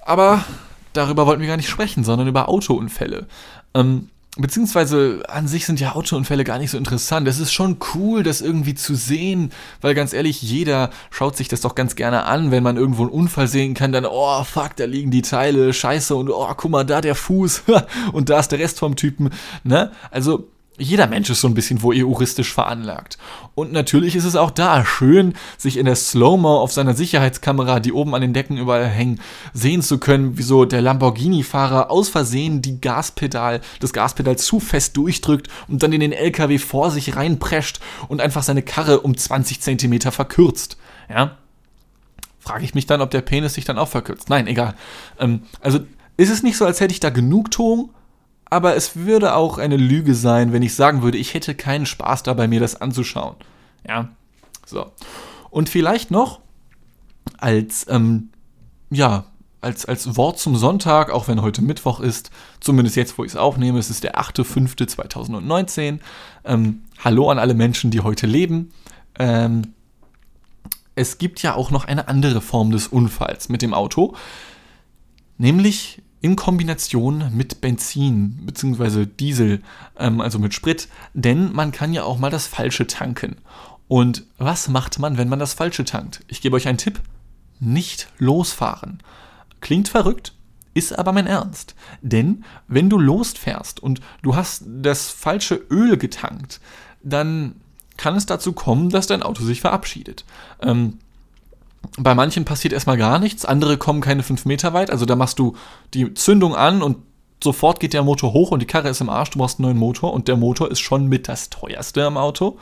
Aber 0.04 0.44
darüber 0.92 1.26
wollten 1.26 1.40
wir 1.40 1.48
gar 1.48 1.56
nicht 1.56 1.68
sprechen, 1.68 2.04
sondern 2.04 2.28
über 2.28 2.48
Autounfälle. 2.48 3.26
Ähm, 3.74 4.08
beziehungsweise 4.36 5.22
an 5.28 5.46
sich 5.46 5.66
sind 5.66 5.78
ja 5.78 5.92
Autounfälle 5.94 6.44
gar 6.44 6.58
nicht 6.58 6.70
so 6.70 6.78
interessant. 6.78 7.28
Es 7.28 7.38
ist 7.38 7.52
schon 7.52 7.76
cool, 7.94 8.22
das 8.22 8.40
irgendwie 8.40 8.74
zu 8.74 8.94
sehen, 8.94 9.52
weil 9.82 9.94
ganz 9.94 10.12
ehrlich, 10.12 10.40
jeder 10.40 10.90
schaut 11.10 11.36
sich 11.36 11.48
das 11.48 11.60
doch 11.60 11.74
ganz 11.74 11.96
gerne 11.96 12.24
an, 12.24 12.50
wenn 12.50 12.62
man 12.62 12.76
irgendwo 12.76 13.02
einen 13.02 13.10
Unfall 13.10 13.46
sehen 13.46 13.74
kann, 13.74 13.92
dann, 13.92 14.06
oh 14.06 14.42
fuck, 14.44 14.76
da 14.76 14.86
liegen 14.86 15.10
die 15.10 15.22
Teile, 15.22 15.72
scheiße, 15.74 16.16
und 16.16 16.30
oh, 16.30 16.48
guck 16.56 16.70
mal, 16.70 16.84
da 16.84 17.00
der 17.00 17.14
Fuß 17.14 17.64
und 18.12 18.30
da 18.30 18.40
ist 18.40 18.52
der 18.52 18.58
Rest 18.58 18.78
vom 18.78 18.96
Typen, 18.96 19.30
ne? 19.64 19.92
Also, 20.10 20.48
jeder 20.82 21.06
Mensch 21.06 21.30
ist 21.30 21.40
so 21.40 21.48
ein 21.48 21.54
bisschen 21.54 21.82
voyeuristisch 21.82 22.52
veranlagt. 22.52 23.18
Und 23.54 23.72
natürlich 23.72 24.16
ist 24.16 24.24
es 24.24 24.36
auch 24.36 24.50
da 24.50 24.84
schön, 24.84 25.34
sich 25.56 25.76
in 25.76 25.86
der 25.86 25.96
Slow-Mo 25.96 26.60
auf 26.60 26.72
seiner 26.72 26.94
Sicherheitskamera, 26.94 27.80
die 27.80 27.92
oben 27.92 28.14
an 28.14 28.22
den 28.22 28.32
Decken 28.32 28.58
überall 28.58 28.86
hängen, 28.86 29.20
sehen 29.52 29.82
zu 29.82 29.98
können, 29.98 30.38
wie 30.38 30.42
so 30.42 30.64
der 30.64 30.82
Lamborghini-Fahrer 30.82 31.90
aus 31.90 32.08
Versehen 32.08 32.62
die 32.62 32.80
Gaspedal, 32.80 33.60
das 33.80 33.92
Gaspedal 33.92 34.36
zu 34.36 34.60
fest 34.60 34.96
durchdrückt 34.96 35.48
und 35.68 35.82
dann 35.82 35.92
in 35.92 36.00
den 36.00 36.12
LKW 36.12 36.58
vor 36.58 36.90
sich 36.90 37.16
reinprescht 37.16 37.80
und 38.08 38.20
einfach 38.20 38.42
seine 38.42 38.62
Karre 38.62 39.00
um 39.00 39.16
20 39.16 39.60
Zentimeter 39.60 40.12
verkürzt. 40.12 40.76
Ja? 41.08 41.36
Frage 42.40 42.64
ich 42.64 42.74
mich 42.74 42.86
dann, 42.86 43.00
ob 43.00 43.10
der 43.10 43.20
Penis 43.20 43.54
sich 43.54 43.64
dann 43.64 43.78
auch 43.78 43.88
verkürzt. 43.88 44.28
Nein, 44.28 44.46
egal. 44.46 44.74
Ähm, 45.18 45.42
also 45.60 45.80
ist 46.16 46.30
es 46.30 46.42
nicht 46.42 46.56
so, 46.56 46.66
als 46.66 46.80
hätte 46.80 46.92
ich 46.92 47.00
da 47.00 47.10
Genugtuung 47.10 47.90
aber 48.52 48.76
es 48.76 48.96
würde 48.96 49.34
auch 49.34 49.56
eine 49.56 49.78
Lüge 49.78 50.14
sein, 50.14 50.52
wenn 50.52 50.60
ich 50.60 50.74
sagen 50.74 51.00
würde, 51.00 51.16
ich 51.16 51.32
hätte 51.32 51.54
keinen 51.54 51.86
Spaß 51.86 52.22
dabei, 52.22 52.48
mir 52.48 52.60
das 52.60 52.78
anzuschauen. 52.78 53.36
Ja, 53.88 54.10
so. 54.66 54.92
Und 55.48 55.70
vielleicht 55.70 56.10
noch 56.10 56.40
als, 57.38 57.86
ähm, 57.88 58.28
ja, 58.90 59.24
als, 59.62 59.86
als 59.86 60.18
Wort 60.18 60.38
zum 60.38 60.54
Sonntag, 60.54 61.08
auch 61.10 61.28
wenn 61.28 61.40
heute 61.40 61.62
Mittwoch 61.62 61.98
ist, 62.00 62.30
zumindest 62.60 62.94
jetzt, 62.94 63.16
wo 63.16 63.24
ich 63.24 63.32
es 63.32 63.36
aufnehme, 63.36 63.78
es 63.78 63.88
ist 63.88 64.04
der 64.04 64.20
8.5.2019. 64.20 66.00
Ähm, 66.44 66.82
hallo 67.02 67.30
an 67.30 67.38
alle 67.38 67.54
Menschen, 67.54 67.90
die 67.90 68.00
heute 68.00 68.26
leben. 68.26 68.70
Ähm, 69.18 69.72
es 70.94 71.16
gibt 71.16 71.40
ja 71.40 71.54
auch 71.54 71.70
noch 71.70 71.86
eine 71.86 72.06
andere 72.06 72.42
Form 72.42 72.70
des 72.70 72.86
Unfalls 72.86 73.48
mit 73.48 73.62
dem 73.62 73.72
Auto, 73.72 74.14
nämlich 75.38 76.01
in 76.22 76.36
Kombination 76.36 77.36
mit 77.36 77.60
Benzin 77.60 78.46
bzw. 78.46 79.06
Diesel, 79.06 79.60
ähm, 79.98 80.20
also 80.20 80.38
mit 80.38 80.54
Sprit, 80.54 80.88
denn 81.12 81.52
man 81.52 81.72
kann 81.72 81.92
ja 81.92 82.04
auch 82.04 82.18
mal 82.18 82.30
das 82.30 82.46
Falsche 82.46 82.86
tanken. 82.86 83.36
Und 83.88 84.24
was 84.38 84.68
macht 84.68 84.98
man, 85.00 85.18
wenn 85.18 85.28
man 85.28 85.40
das 85.40 85.52
Falsche 85.52 85.84
tankt? 85.84 86.20
Ich 86.28 86.40
gebe 86.40 86.56
euch 86.56 86.68
einen 86.68 86.78
Tipp. 86.78 87.00
Nicht 87.60 88.08
losfahren. 88.18 89.02
Klingt 89.60 89.88
verrückt, 89.88 90.32
ist 90.74 90.98
aber 90.98 91.12
mein 91.12 91.26
Ernst. 91.26 91.74
Denn 92.00 92.44
wenn 92.68 92.88
du 92.88 92.98
losfährst 92.98 93.80
und 93.80 94.00
du 94.22 94.34
hast 94.34 94.64
das 94.66 95.10
falsche 95.10 95.56
Öl 95.70 95.96
getankt, 95.96 96.60
dann 97.02 97.56
kann 97.96 98.16
es 98.16 98.26
dazu 98.26 98.52
kommen, 98.52 98.90
dass 98.90 99.08
dein 99.08 99.22
Auto 99.22 99.44
sich 99.44 99.60
verabschiedet. 99.60 100.24
Ähm, 100.60 100.98
bei 101.98 102.14
manchen 102.14 102.44
passiert 102.44 102.72
erstmal 102.72 102.96
gar 102.96 103.18
nichts, 103.18 103.44
andere 103.44 103.76
kommen 103.76 104.00
keine 104.00 104.22
fünf 104.22 104.44
Meter 104.44 104.72
weit. 104.72 104.90
Also 104.90 105.04
da 105.04 105.16
machst 105.16 105.38
du 105.38 105.56
die 105.94 106.14
Zündung 106.14 106.54
an 106.54 106.82
und 106.82 106.98
sofort 107.42 107.80
geht 107.80 107.92
der 107.92 108.02
Motor 108.02 108.32
hoch 108.32 108.50
und 108.50 108.60
die 108.60 108.66
Karre 108.66 108.88
ist 108.88 109.00
im 109.00 109.08
Arsch, 109.08 109.30
du 109.30 109.38
brauchst 109.38 109.58
einen 109.58 109.66
neuen 109.66 109.78
Motor 109.78 110.12
und 110.12 110.28
der 110.28 110.36
Motor 110.36 110.70
ist 110.70 110.80
schon 110.80 111.08
mit 111.08 111.28
das 111.28 111.50
teuerste 111.50 112.04
am 112.04 112.16
Auto. 112.16 112.58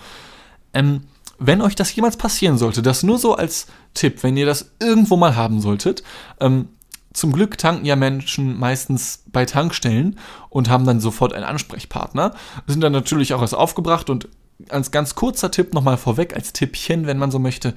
Ähm, 0.73 1.03
wenn 1.39 1.63
euch 1.63 1.75
das 1.75 1.95
jemals 1.95 2.17
passieren 2.17 2.59
sollte, 2.59 2.83
das 2.83 3.03
nur 3.03 3.19
so 3.19 3.35
als 3.35 3.67
Tipp, 3.95 4.23
wenn 4.23 4.37
ihr 4.37 4.47
das 4.47 4.73
irgendwo 4.81 5.17
mal 5.17 5.37
haben 5.37 5.61
solltet, 5.61 6.03
ähm, 6.39 6.69
zum 7.13 7.33
Glück 7.33 7.59
tanken 7.59 7.87
ja 7.87 7.97
Menschen 7.97 8.59
meistens 8.59 9.25
bei 9.27 9.45
Tankstellen 9.45 10.19
und 10.49 10.69
haben 10.69 10.87
dann 10.87 11.01
sofort 11.01 11.33
einen 11.33 11.45
Ansprechpartner, 11.45 12.35
sind 12.67 12.83
dann 12.83 12.93
natürlich 12.93 13.35
auch 13.35 13.41
erst 13.41 13.55
aufgebracht 13.55 14.11
und 14.11 14.29
als 14.69 14.91
ganz 14.91 15.15
kurzer 15.15 15.51
Tipp 15.51 15.75
nochmal 15.75 15.97
vorweg, 15.97 16.37
als 16.37 16.53
Tippchen, 16.53 17.07
wenn 17.07 17.19
man 17.19 17.31
so 17.31 17.39
möchte, 17.39 17.75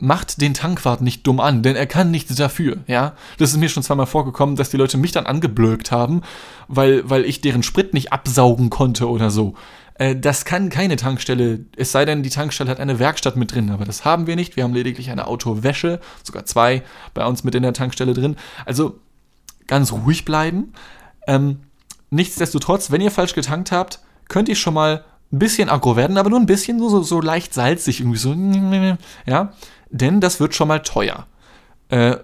macht 0.00 0.40
den 0.40 0.54
Tankwart 0.54 1.00
nicht 1.00 1.26
dumm 1.26 1.40
an, 1.40 1.62
denn 1.62 1.74
er 1.74 1.86
kann 1.86 2.10
nichts 2.10 2.34
dafür, 2.36 2.78
ja. 2.86 3.14
Das 3.38 3.50
ist 3.50 3.56
mir 3.56 3.68
schon 3.68 3.82
zweimal 3.82 4.06
vorgekommen, 4.06 4.56
dass 4.56 4.70
die 4.70 4.76
Leute 4.76 4.96
mich 4.96 5.12
dann 5.12 5.26
angeblökt 5.26 5.90
haben, 5.90 6.22
weil, 6.68 7.08
weil 7.08 7.24
ich 7.24 7.40
deren 7.40 7.62
Sprit 7.62 7.94
nicht 7.94 8.12
absaugen 8.12 8.70
konnte 8.70 9.08
oder 9.08 9.30
so. 9.30 9.54
Äh, 9.94 10.14
das 10.14 10.44
kann 10.44 10.70
keine 10.70 10.96
Tankstelle, 10.96 11.64
es 11.76 11.90
sei 11.90 12.04
denn, 12.04 12.22
die 12.22 12.30
Tankstelle 12.30 12.70
hat 12.70 12.80
eine 12.80 12.98
Werkstatt 13.00 13.36
mit 13.36 13.52
drin, 13.52 13.70
aber 13.70 13.84
das 13.84 14.04
haben 14.04 14.26
wir 14.26 14.36
nicht. 14.36 14.56
Wir 14.56 14.64
haben 14.64 14.74
lediglich 14.74 15.10
eine 15.10 15.26
Autowäsche, 15.26 16.00
sogar 16.22 16.44
zwei 16.46 16.82
bei 17.14 17.26
uns 17.26 17.42
mit 17.42 17.54
in 17.56 17.64
der 17.64 17.72
Tankstelle 17.72 18.14
drin. 18.14 18.36
Also 18.64 19.00
ganz 19.66 19.92
ruhig 19.92 20.24
bleiben. 20.24 20.72
Ähm, 21.26 21.58
nichtsdestotrotz, 22.10 22.92
wenn 22.92 23.00
ihr 23.00 23.10
falsch 23.10 23.34
getankt 23.34 23.72
habt, 23.72 23.98
könnt 24.28 24.48
ihr 24.48 24.56
schon 24.56 24.74
mal 24.74 25.04
ein 25.32 25.40
bisschen 25.40 25.68
aggro 25.68 25.96
werden, 25.96 26.16
aber 26.16 26.30
nur 26.30 26.40
ein 26.40 26.46
bisschen 26.46 26.78
so, 26.78 26.88
so, 26.88 27.02
so 27.02 27.20
leicht 27.20 27.52
salzig, 27.52 28.00
irgendwie 28.00 28.18
so, 28.18 28.34
ja 29.26 29.52
denn 29.90 30.20
das 30.20 30.40
wird 30.40 30.54
schon 30.54 30.68
mal 30.68 30.82
teuer. 30.82 31.26
Äh, 31.88 32.16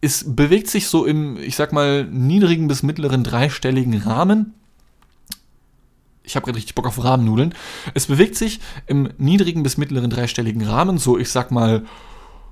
es 0.00 0.24
bewegt 0.36 0.68
sich 0.68 0.88
so 0.88 1.04
im, 1.04 1.36
ich 1.38 1.56
sag 1.56 1.72
mal, 1.72 2.04
niedrigen 2.04 2.68
bis 2.68 2.82
mittleren 2.82 3.24
dreistelligen 3.24 3.96
Rahmen. 3.98 4.54
Ich 6.22 6.36
habe 6.36 6.44
gerade 6.44 6.58
richtig 6.58 6.74
Bock 6.74 6.86
auf 6.86 7.02
Rahmennudeln. 7.02 7.54
Es 7.94 8.06
bewegt 8.06 8.36
sich 8.36 8.60
im 8.86 9.08
niedrigen 9.16 9.62
bis 9.62 9.76
mittleren 9.76 10.10
dreistelligen 10.10 10.62
Rahmen, 10.62 10.98
so 10.98 11.16
ich 11.18 11.30
sag 11.30 11.50
mal 11.50 11.84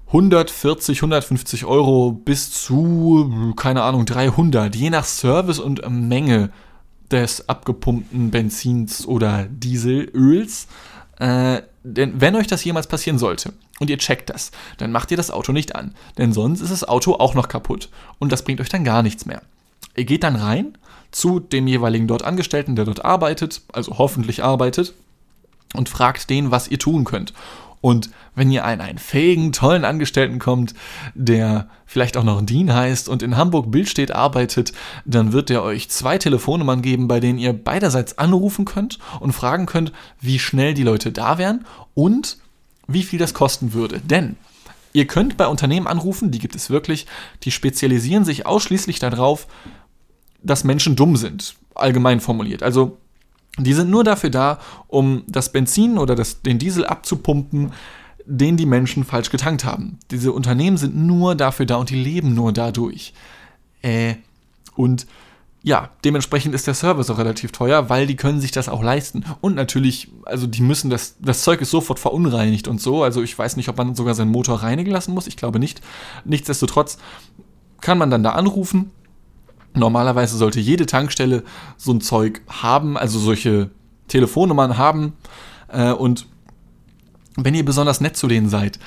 140, 0.08 0.98
150 0.98 1.64
Euro 1.64 2.12
bis 2.12 2.52
zu, 2.52 3.52
keine 3.56 3.82
Ahnung, 3.82 4.06
300, 4.06 4.74
je 4.76 4.90
nach 4.90 5.04
Service 5.04 5.58
und 5.58 5.82
Menge 5.90 6.50
des 7.10 7.48
abgepumpten 7.48 8.30
Benzins 8.30 9.06
oder 9.06 9.46
Dieselöls. 9.50 10.68
Äh, 11.18 11.62
denn 11.84 12.18
wenn 12.18 12.34
euch 12.34 12.46
das 12.46 12.64
jemals 12.64 12.86
passieren 12.86 13.18
sollte 13.18 13.52
und 13.78 13.90
ihr 13.90 13.98
checkt 13.98 14.30
das, 14.30 14.50
dann 14.78 14.90
macht 14.90 15.10
ihr 15.10 15.18
das 15.18 15.30
Auto 15.30 15.52
nicht 15.52 15.76
an. 15.76 15.94
Denn 16.16 16.32
sonst 16.32 16.62
ist 16.62 16.72
das 16.72 16.88
Auto 16.88 17.14
auch 17.14 17.34
noch 17.34 17.46
kaputt. 17.46 17.90
Und 18.18 18.32
das 18.32 18.42
bringt 18.42 18.60
euch 18.62 18.70
dann 18.70 18.84
gar 18.84 19.02
nichts 19.02 19.26
mehr. 19.26 19.42
Ihr 19.94 20.06
geht 20.06 20.22
dann 20.24 20.36
rein 20.36 20.78
zu 21.10 21.40
dem 21.40 21.66
jeweiligen 21.66 22.08
dort 22.08 22.24
Angestellten, 22.24 22.74
der 22.74 22.86
dort 22.86 23.04
arbeitet, 23.04 23.60
also 23.72 23.98
hoffentlich 23.98 24.42
arbeitet, 24.42 24.94
und 25.74 25.90
fragt 25.90 26.30
den, 26.30 26.50
was 26.50 26.68
ihr 26.68 26.78
tun 26.78 27.04
könnt. 27.04 27.34
Und 27.84 28.08
wenn 28.34 28.50
ihr 28.50 28.64
an 28.64 28.80
einen 28.80 28.96
fähigen, 28.96 29.52
tollen 29.52 29.84
Angestellten 29.84 30.38
kommt, 30.38 30.72
der 31.14 31.68
vielleicht 31.84 32.16
auch 32.16 32.24
noch 32.24 32.40
Dean 32.40 32.72
heißt 32.72 33.10
und 33.10 33.22
in 33.22 33.36
Hamburg 33.36 33.70
Bildstedt 33.70 34.10
arbeitet, 34.10 34.72
dann 35.04 35.34
wird 35.34 35.50
er 35.50 35.62
euch 35.62 35.90
zwei 35.90 36.16
Telefonnummern 36.16 36.80
geben, 36.80 37.08
bei 37.08 37.20
denen 37.20 37.38
ihr 37.38 37.52
beiderseits 37.52 38.16
anrufen 38.16 38.64
könnt 38.64 39.00
und 39.20 39.32
fragen 39.32 39.66
könnt, 39.66 39.92
wie 40.18 40.38
schnell 40.38 40.72
die 40.72 40.82
Leute 40.82 41.12
da 41.12 41.36
wären 41.36 41.66
und 41.92 42.38
wie 42.86 43.02
viel 43.02 43.18
das 43.18 43.34
kosten 43.34 43.74
würde. 43.74 44.00
Denn 44.00 44.36
ihr 44.94 45.06
könnt 45.06 45.36
bei 45.36 45.46
Unternehmen 45.46 45.86
anrufen, 45.86 46.30
die 46.30 46.38
gibt 46.38 46.56
es 46.56 46.70
wirklich, 46.70 47.04
die 47.42 47.50
spezialisieren 47.50 48.24
sich 48.24 48.46
ausschließlich 48.46 48.98
darauf, 48.98 49.46
dass 50.42 50.64
Menschen 50.64 50.96
dumm 50.96 51.16
sind, 51.18 51.54
allgemein 51.74 52.20
formuliert. 52.20 52.62
Also 52.62 52.96
die 53.58 53.74
sind 53.74 53.90
nur 53.90 54.04
dafür 54.04 54.30
da, 54.30 54.58
um 54.88 55.22
das 55.28 55.52
Benzin 55.52 55.98
oder 55.98 56.14
das, 56.14 56.42
den 56.42 56.58
Diesel 56.58 56.84
abzupumpen, 56.86 57.72
den 58.26 58.56
die 58.56 58.66
Menschen 58.66 59.04
falsch 59.04 59.30
getankt 59.30 59.64
haben. 59.64 59.98
Diese 60.10 60.32
Unternehmen 60.32 60.76
sind 60.76 60.96
nur 60.96 61.34
dafür 61.34 61.66
da 61.66 61.76
und 61.76 61.90
die 61.90 62.02
leben 62.02 62.34
nur 62.34 62.52
dadurch. 62.52 63.12
Äh, 63.82 64.14
und 64.74 65.06
ja, 65.62 65.90
dementsprechend 66.04 66.54
ist 66.54 66.66
der 66.66 66.74
Service 66.74 67.08
auch 67.08 67.16
relativ 67.16 67.52
teuer, 67.52 67.88
weil 67.88 68.06
die 68.06 68.16
können 68.16 68.40
sich 68.40 68.50
das 68.50 68.68
auch 68.68 68.82
leisten. 68.82 69.24
Und 69.40 69.54
natürlich, 69.54 70.10
also 70.24 70.46
die 70.46 70.60
müssen 70.60 70.90
das, 70.90 71.16
das 71.20 71.42
Zeug 71.42 71.60
ist 71.62 71.70
sofort 71.70 71.98
verunreinigt 71.98 72.68
und 72.68 72.82
so. 72.82 73.02
Also 73.02 73.22
ich 73.22 73.38
weiß 73.38 73.56
nicht, 73.56 73.70
ob 73.70 73.78
man 73.78 73.94
sogar 73.94 74.14
seinen 74.14 74.30
Motor 74.30 74.62
reinigen 74.62 74.90
lassen 74.90 75.14
muss. 75.14 75.26
Ich 75.26 75.38
glaube 75.38 75.58
nicht. 75.58 75.80
Nichtsdestotrotz 76.26 76.98
kann 77.80 77.96
man 77.96 78.10
dann 78.10 78.22
da 78.22 78.30
anrufen. 78.30 78.90
Normalerweise 79.74 80.36
sollte 80.36 80.60
jede 80.60 80.86
Tankstelle 80.86 81.42
so 81.76 81.92
ein 81.92 82.00
Zeug 82.00 82.42
haben, 82.48 82.96
also 82.96 83.18
solche 83.18 83.70
Telefonnummern 84.08 84.78
haben. 84.78 85.14
Äh, 85.68 85.92
und 85.92 86.26
wenn 87.36 87.54
ihr 87.54 87.64
besonders 87.64 88.00
nett 88.00 88.16
zu 88.16 88.28
denen 88.28 88.48
seid 88.48 88.78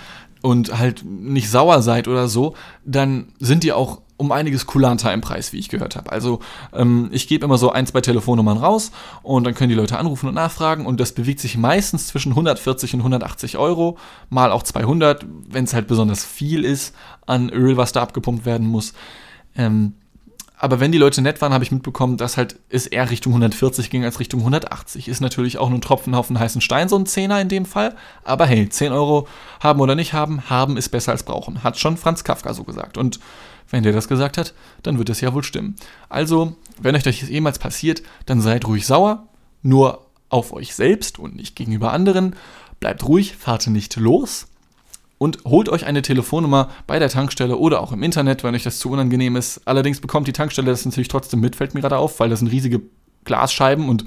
und 0.41 0.77
halt 0.77 1.03
nicht 1.05 1.49
sauer 1.49 1.81
seid 1.81 2.07
oder 2.07 2.27
so, 2.27 2.55
dann 2.85 3.33
sind 3.39 3.63
die 3.63 3.73
auch 3.73 4.01
um 4.17 4.31
einiges 4.31 4.65
kulanter 4.65 5.13
im 5.13 5.21
Preis, 5.21 5.53
wie 5.53 5.59
ich 5.59 5.69
gehört 5.69 5.95
habe. 5.95 6.11
Also 6.11 6.39
ähm, 6.73 7.09
ich 7.11 7.27
gebe 7.27 7.45
immer 7.45 7.57
so 7.57 7.71
ein, 7.71 7.85
zwei 7.85 8.01
Telefonnummern 8.01 8.57
raus 8.57 8.91
und 9.21 9.43
dann 9.43 9.53
können 9.53 9.69
die 9.69 9.75
Leute 9.75 9.97
anrufen 9.97 10.27
und 10.27 10.33
nachfragen 10.33 10.85
und 10.85 10.99
das 10.99 11.11
bewegt 11.11 11.39
sich 11.39 11.57
meistens 11.57 12.07
zwischen 12.07 12.31
140 12.31 12.95
und 12.95 13.01
180 13.01 13.57
Euro, 13.57 13.97
mal 14.29 14.51
auch 14.51 14.63
200, 14.63 15.25
wenn 15.47 15.65
es 15.65 15.73
halt 15.73 15.87
besonders 15.87 16.25
viel 16.25 16.65
ist 16.65 16.95
an 17.27 17.49
Öl, 17.49 17.77
was 17.77 17.91
da 17.91 18.01
abgepumpt 18.01 18.45
werden 18.45 18.67
muss. 18.67 18.93
Ähm, 19.55 19.93
aber 20.59 20.79
wenn 20.79 20.91
die 20.91 20.97
Leute 20.97 21.21
nett 21.21 21.39
waren, 21.39 21.53
habe 21.53 21.63
ich 21.63 21.71
mitbekommen, 21.71 22.17
dass 22.17 22.35
halt 22.35 22.59
es 22.69 22.87
eher 22.87 23.11
Richtung 23.11 23.33
140 23.33 23.91
ging 23.91 24.03
als 24.03 24.19
Richtung 24.19 24.39
180. 24.39 25.07
Ist 25.07 25.21
natürlich 25.21 25.59
auch 25.59 25.69
nur 25.69 25.77
ein 25.77 25.81
Tropfen 25.81 26.15
auf 26.15 26.29
einen 26.29 26.39
heißen 26.39 26.61
Stein, 26.61 26.89
so 26.89 26.97
ein 26.97 27.05
Zehner 27.05 27.39
in 27.39 27.47
dem 27.47 27.65
Fall. 27.65 27.95
Aber 28.23 28.47
hey, 28.47 28.67
10 28.67 28.91
Euro 28.91 29.27
haben 29.59 29.79
oder 29.79 29.93
nicht 29.93 30.13
haben, 30.13 30.49
haben 30.49 30.75
ist 30.75 30.89
besser 30.89 31.11
als 31.11 31.23
brauchen. 31.23 31.63
Hat 31.63 31.77
schon 31.77 31.95
Franz 31.95 32.23
Kafka 32.23 32.55
so 32.55 32.63
gesagt. 32.63 32.97
Und 32.97 33.19
wenn 33.69 33.83
der 33.83 33.93
das 33.93 34.07
gesagt 34.07 34.39
hat, 34.39 34.55
dann 34.81 34.97
wird 34.97 35.09
es 35.09 35.21
ja 35.21 35.31
wohl 35.33 35.43
stimmen. 35.43 35.75
Also, 36.09 36.55
wenn 36.81 36.95
euch 36.95 37.03
das 37.03 37.21
jemals 37.21 37.59
passiert, 37.59 38.01
dann 38.25 38.41
seid 38.41 38.65
ruhig 38.65 38.87
sauer, 38.87 39.27
nur 39.61 40.07
auf 40.29 40.53
euch 40.53 40.73
selbst 40.73 41.19
und 41.19 41.35
nicht 41.35 41.55
gegenüber 41.55 41.93
anderen. 41.93 42.35
Bleibt 42.79 43.07
ruhig, 43.07 43.35
fahrt 43.35 43.67
nicht 43.67 43.95
los 43.97 44.47
und 45.17 45.39
holt 45.45 45.69
euch 45.69 45.85
eine 45.85 46.01
Telefonnummer 46.01 46.69
bei 46.85 46.99
der 46.99 47.09
Tankstelle 47.09 47.57
oder 47.57 47.81
auch 47.81 47.91
im 47.91 48.03
Internet, 48.03 48.43
wenn 48.43 48.53
euch 48.53 48.63
das 48.63 48.79
zu 48.79 48.89
unangenehm 48.89 49.35
ist. 49.35 49.61
Allerdings 49.65 49.99
bekommt 49.99 50.27
die 50.27 50.33
Tankstelle 50.33 50.69
das 50.69 50.85
natürlich 50.85 51.07
trotzdem 51.07 51.39
mit, 51.39 51.55
fällt 51.55 51.73
mir 51.73 51.81
gerade 51.81 51.97
auf, 51.97 52.19
weil 52.19 52.29
das 52.29 52.39
sind 52.39 52.49
riesige 52.49 52.81
Glasscheiben 53.23 53.89
und 53.89 54.05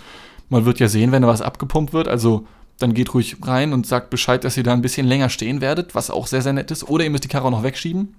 man 0.49 0.65
wird 0.65 0.81
ja 0.81 0.89
sehen, 0.89 1.13
wenn 1.13 1.23
da 1.23 1.29
was 1.29 1.43
abgepumpt 1.43 1.93
wird. 1.93 2.09
Also 2.09 2.47
dann 2.79 2.95
geht 2.95 3.13
ruhig 3.13 3.37
rein 3.43 3.73
und 3.73 3.87
sagt 3.87 4.11
Bescheid, 4.11 4.43
dass 4.45 4.57
ihr 4.57 4.63
da 4.63 4.73
ein 4.73 4.83
bisschen 4.83 5.07
länger 5.07 5.29
stehen 5.29 5.61
werdet, 5.61 5.95
was 5.95 6.11
auch 6.11 6.27
sehr, 6.27 6.43
sehr 6.43 6.53
nett 6.53 6.71
ist. 6.71 6.89
Oder 6.89 7.05
ihr 7.05 7.11
müsst 7.11 7.25
die 7.25 7.29
Karre 7.29 7.47
auch 7.47 7.51
noch 7.51 7.63
wegschieben. 7.63 8.15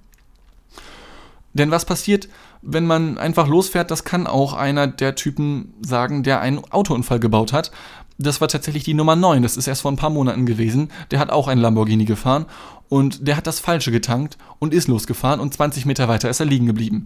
Denn 1.53 1.71
was 1.71 1.83
passiert, 1.85 2.29
wenn 2.61 2.85
man 2.85 3.17
einfach 3.17 3.47
losfährt? 3.47 3.91
Das 3.91 4.05
kann 4.05 4.27
auch 4.27 4.53
einer 4.53 4.87
der 4.87 5.15
Typen 5.15 5.73
sagen, 5.81 6.23
der 6.23 6.39
einen 6.39 6.59
Autounfall 6.71 7.19
gebaut 7.19 7.51
hat. 7.51 7.71
Das 8.17 8.39
war 8.39 8.47
tatsächlich 8.47 8.83
die 8.83 8.93
Nummer 8.93 9.15
9, 9.15 9.41
das 9.41 9.57
ist 9.57 9.67
erst 9.67 9.81
vor 9.81 9.91
ein 9.91 9.97
paar 9.97 10.11
Monaten 10.11 10.45
gewesen. 10.45 10.91
Der 11.09 11.19
hat 11.19 11.31
auch 11.31 11.47
einen 11.47 11.59
Lamborghini 11.59 12.05
gefahren 12.05 12.45
und 12.91 13.25
der 13.25 13.37
hat 13.37 13.47
das 13.47 13.61
Falsche 13.61 13.89
getankt 13.89 14.37
und 14.59 14.73
ist 14.73 14.89
losgefahren 14.89 15.39
und 15.39 15.53
20 15.53 15.85
Meter 15.85 16.09
weiter 16.09 16.29
ist 16.29 16.41
er 16.41 16.45
liegen 16.45 16.65
geblieben. 16.65 17.05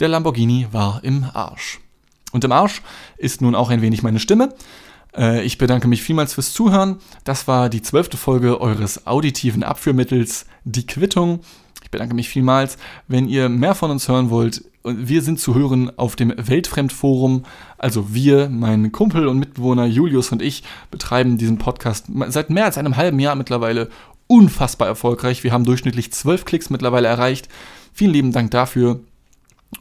Der 0.00 0.08
Lamborghini 0.08 0.66
war 0.72 1.04
im 1.04 1.24
Arsch. 1.32 1.78
Und 2.32 2.42
im 2.42 2.50
Arsch 2.50 2.82
ist 3.18 3.40
nun 3.40 3.54
auch 3.54 3.70
ein 3.70 3.82
wenig 3.82 4.02
meine 4.02 4.18
Stimme. 4.18 4.52
Äh, 5.16 5.44
ich 5.44 5.58
bedanke 5.58 5.86
mich 5.86 6.02
vielmals 6.02 6.34
fürs 6.34 6.52
Zuhören. 6.52 6.96
Das 7.22 7.46
war 7.46 7.68
die 7.68 7.82
zwölfte 7.82 8.16
Folge 8.16 8.60
eures 8.60 9.06
auditiven 9.06 9.62
Abführmittels, 9.62 10.46
die 10.64 10.88
Quittung 10.88 11.38
bedanke 11.92 12.16
mich 12.16 12.28
vielmals. 12.28 12.76
Wenn 13.06 13.28
ihr 13.28 13.48
mehr 13.48 13.76
von 13.76 13.92
uns 13.92 14.08
hören 14.08 14.30
wollt, 14.30 14.64
wir 14.82 15.22
sind 15.22 15.38
zu 15.38 15.54
hören 15.54 15.96
auf 15.96 16.16
dem 16.16 16.34
Weltfremdforum. 16.36 17.44
Also 17.78 18.12
wir, 18.12 18.48
mein 18.48 18.90
Kumpel 18.90 19.28
und 19.28 19.38
Mitbewohner 19.38 19.86
Julius 19.86 20.32
und 20.32 20.42
ich 20.42 20.64
betreiben 20.90 21.38
diesen 21.38 21.58
Podcast 21.58 22.06
seit 22.28 22.50
mehr 22.50 22.64
als 22.64 22.78
einem 22.78 22.96
halben 22.96 23.20
Jahr 23.20 23.36
mittlerweile 23.36 23.90
unfassbar 24.32 24.88
erfolgreich. 24.88 25.44
Wir 25.44 25.52
haben 25.52 25.66
durchschnittlich 25.66 26.10
zwölf 26.10 26.46
Klicks 26.46 26.70
mittlerweile 26.70 27.06
erreicht. 27.06 27.48
Vielen 27.92 28.14
lieben 28.14 28.32
Dank 28.32 28.50
dafür. 28.50 29.00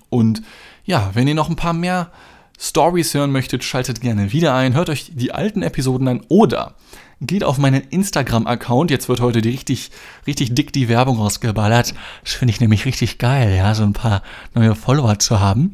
Und 0.10 0.42
ja, 0.84 1.12
wenn 1.14 1.28
ihr 1.28 1.36
noch 1.36 1.50
ein 1.50 1.56
paar 1.56 1.72
mehr 1.72 2.12
Stories 2.60 3.14
hören 3.14 3.32
möchtet, 3.32 3.64
schaltet 3.64 4.02
gerne 4.02 4.34
wieder 4.34 4.54
ein, 4.54 4.74
hört 4.74 4.90
euch 4.90 5.12
die 5.16 5.32
alten 5.32 5.62
Episoden 5.62 6.08
an 6.10 6.22
oder 6.28 6.76
geht 7.22 7.46
auf 7.46 7.60
meinen 7.60 7.82
Instagram-Account. 7.82 8.92
Jetzt 8.92 9.08
wird 9.08 9.22
heute 9.22 9.42
die 9.42 9.52
richtig, 9.52 9.90
richtig 10.28 10.54
dick 10.54 10.74
die 10.74 10.90
Werbung 10.90 11.18
rausgeballert. 11.18 11.94
Das 12.24 12.34
finde 12.34 12.52
ich 12.52 12.60
nämlich 12.60 12.86
richtig 12.86 13.20
geil, 13.20 13.56
ja, 13.56 13.74
so 13.74 13.84
ein 13.84 13.94
paar 13.94 14.22
neue 14.54 14.76
Follower 14.76 15.18
zu 15.18 15.40
haben. 15.40 15.72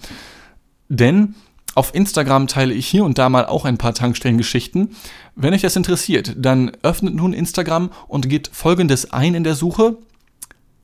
Denn 0.87 1.33
auf 1.77 1.93
Instagram 1.93 2.47
teile 2.47 2.73
ich 2.73 2.87
hier 2.87 3.05
und 3.05 3.17
da 3.17 3.29
mal 3.29 3.45
auch 3.45 3.63
ein 3.65 3.77
paar 3.77 3.93
Tankstellengeschichten. 3.93 4.95
Wenn 5.35 5.53
euch 5.53 5.61
das 5.61 5.75
interessiert, 5.75 6.33
dann 6.37 6.71
öffnet 6.81 7.13
nun 7.15 7.33
Instagram 7.33 7.91
und 8.07 8.27
gebt 8.27 8.49
folgendes 8.51 9.13
ein 9.13 9.35
in 9.35 9.43
der 9.43 9.55
Suche. 9.55 9.97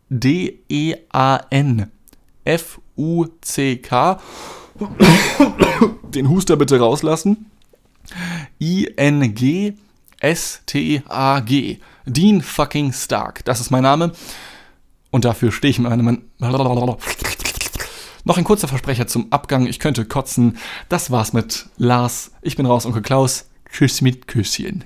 D-E-A-N 0.09 1.91
F-U-C-K 2.45 4.19
den 6.13 6.29
Huster 6.29 6.55
bitte 6.55 6.79
rauslassen. 6.79 7.49
I-N-G 8.59 9.73
S-T-A-G. 10.19 11.79
Dean 12.05 12.41
fucking 12.41 12.93
Stark. 12.93 13.43
Das 13.45 13.59
ist 13.59 13.71
mein 13.71 13.83
Name. 13.83 14.11
Und 15.11 15.25
dafür 15.25 15.51
stehe 15.51 15.71
ich 15.71 15.79
mit 15.79 15.89
meinem. 15.89 16.23
Noch 18.25 18.37
ein 18.37 18.45
kurzer 18.45 18.67
Versprecher 18.67 19.07
zum 19.07 19.31
Abgang. 19.31 19.65
Ich 19.67 19.79
könnte 19.79 20.05
kotzen. 20.05 20.57
Das 20.87 21.11
war's 21.11 21.33
mit 21.33 21.67
Lars. 21.77 22.31
Ich 22.41 22.55
bin 22.55 22.65
raus, 22.65 22.85
Onkel 22.85 23.01
Klaus. 23.01 23.49
Tschüss 23.69 24.01
mit 24.01 24.27
Küsschen. 24.27 24.85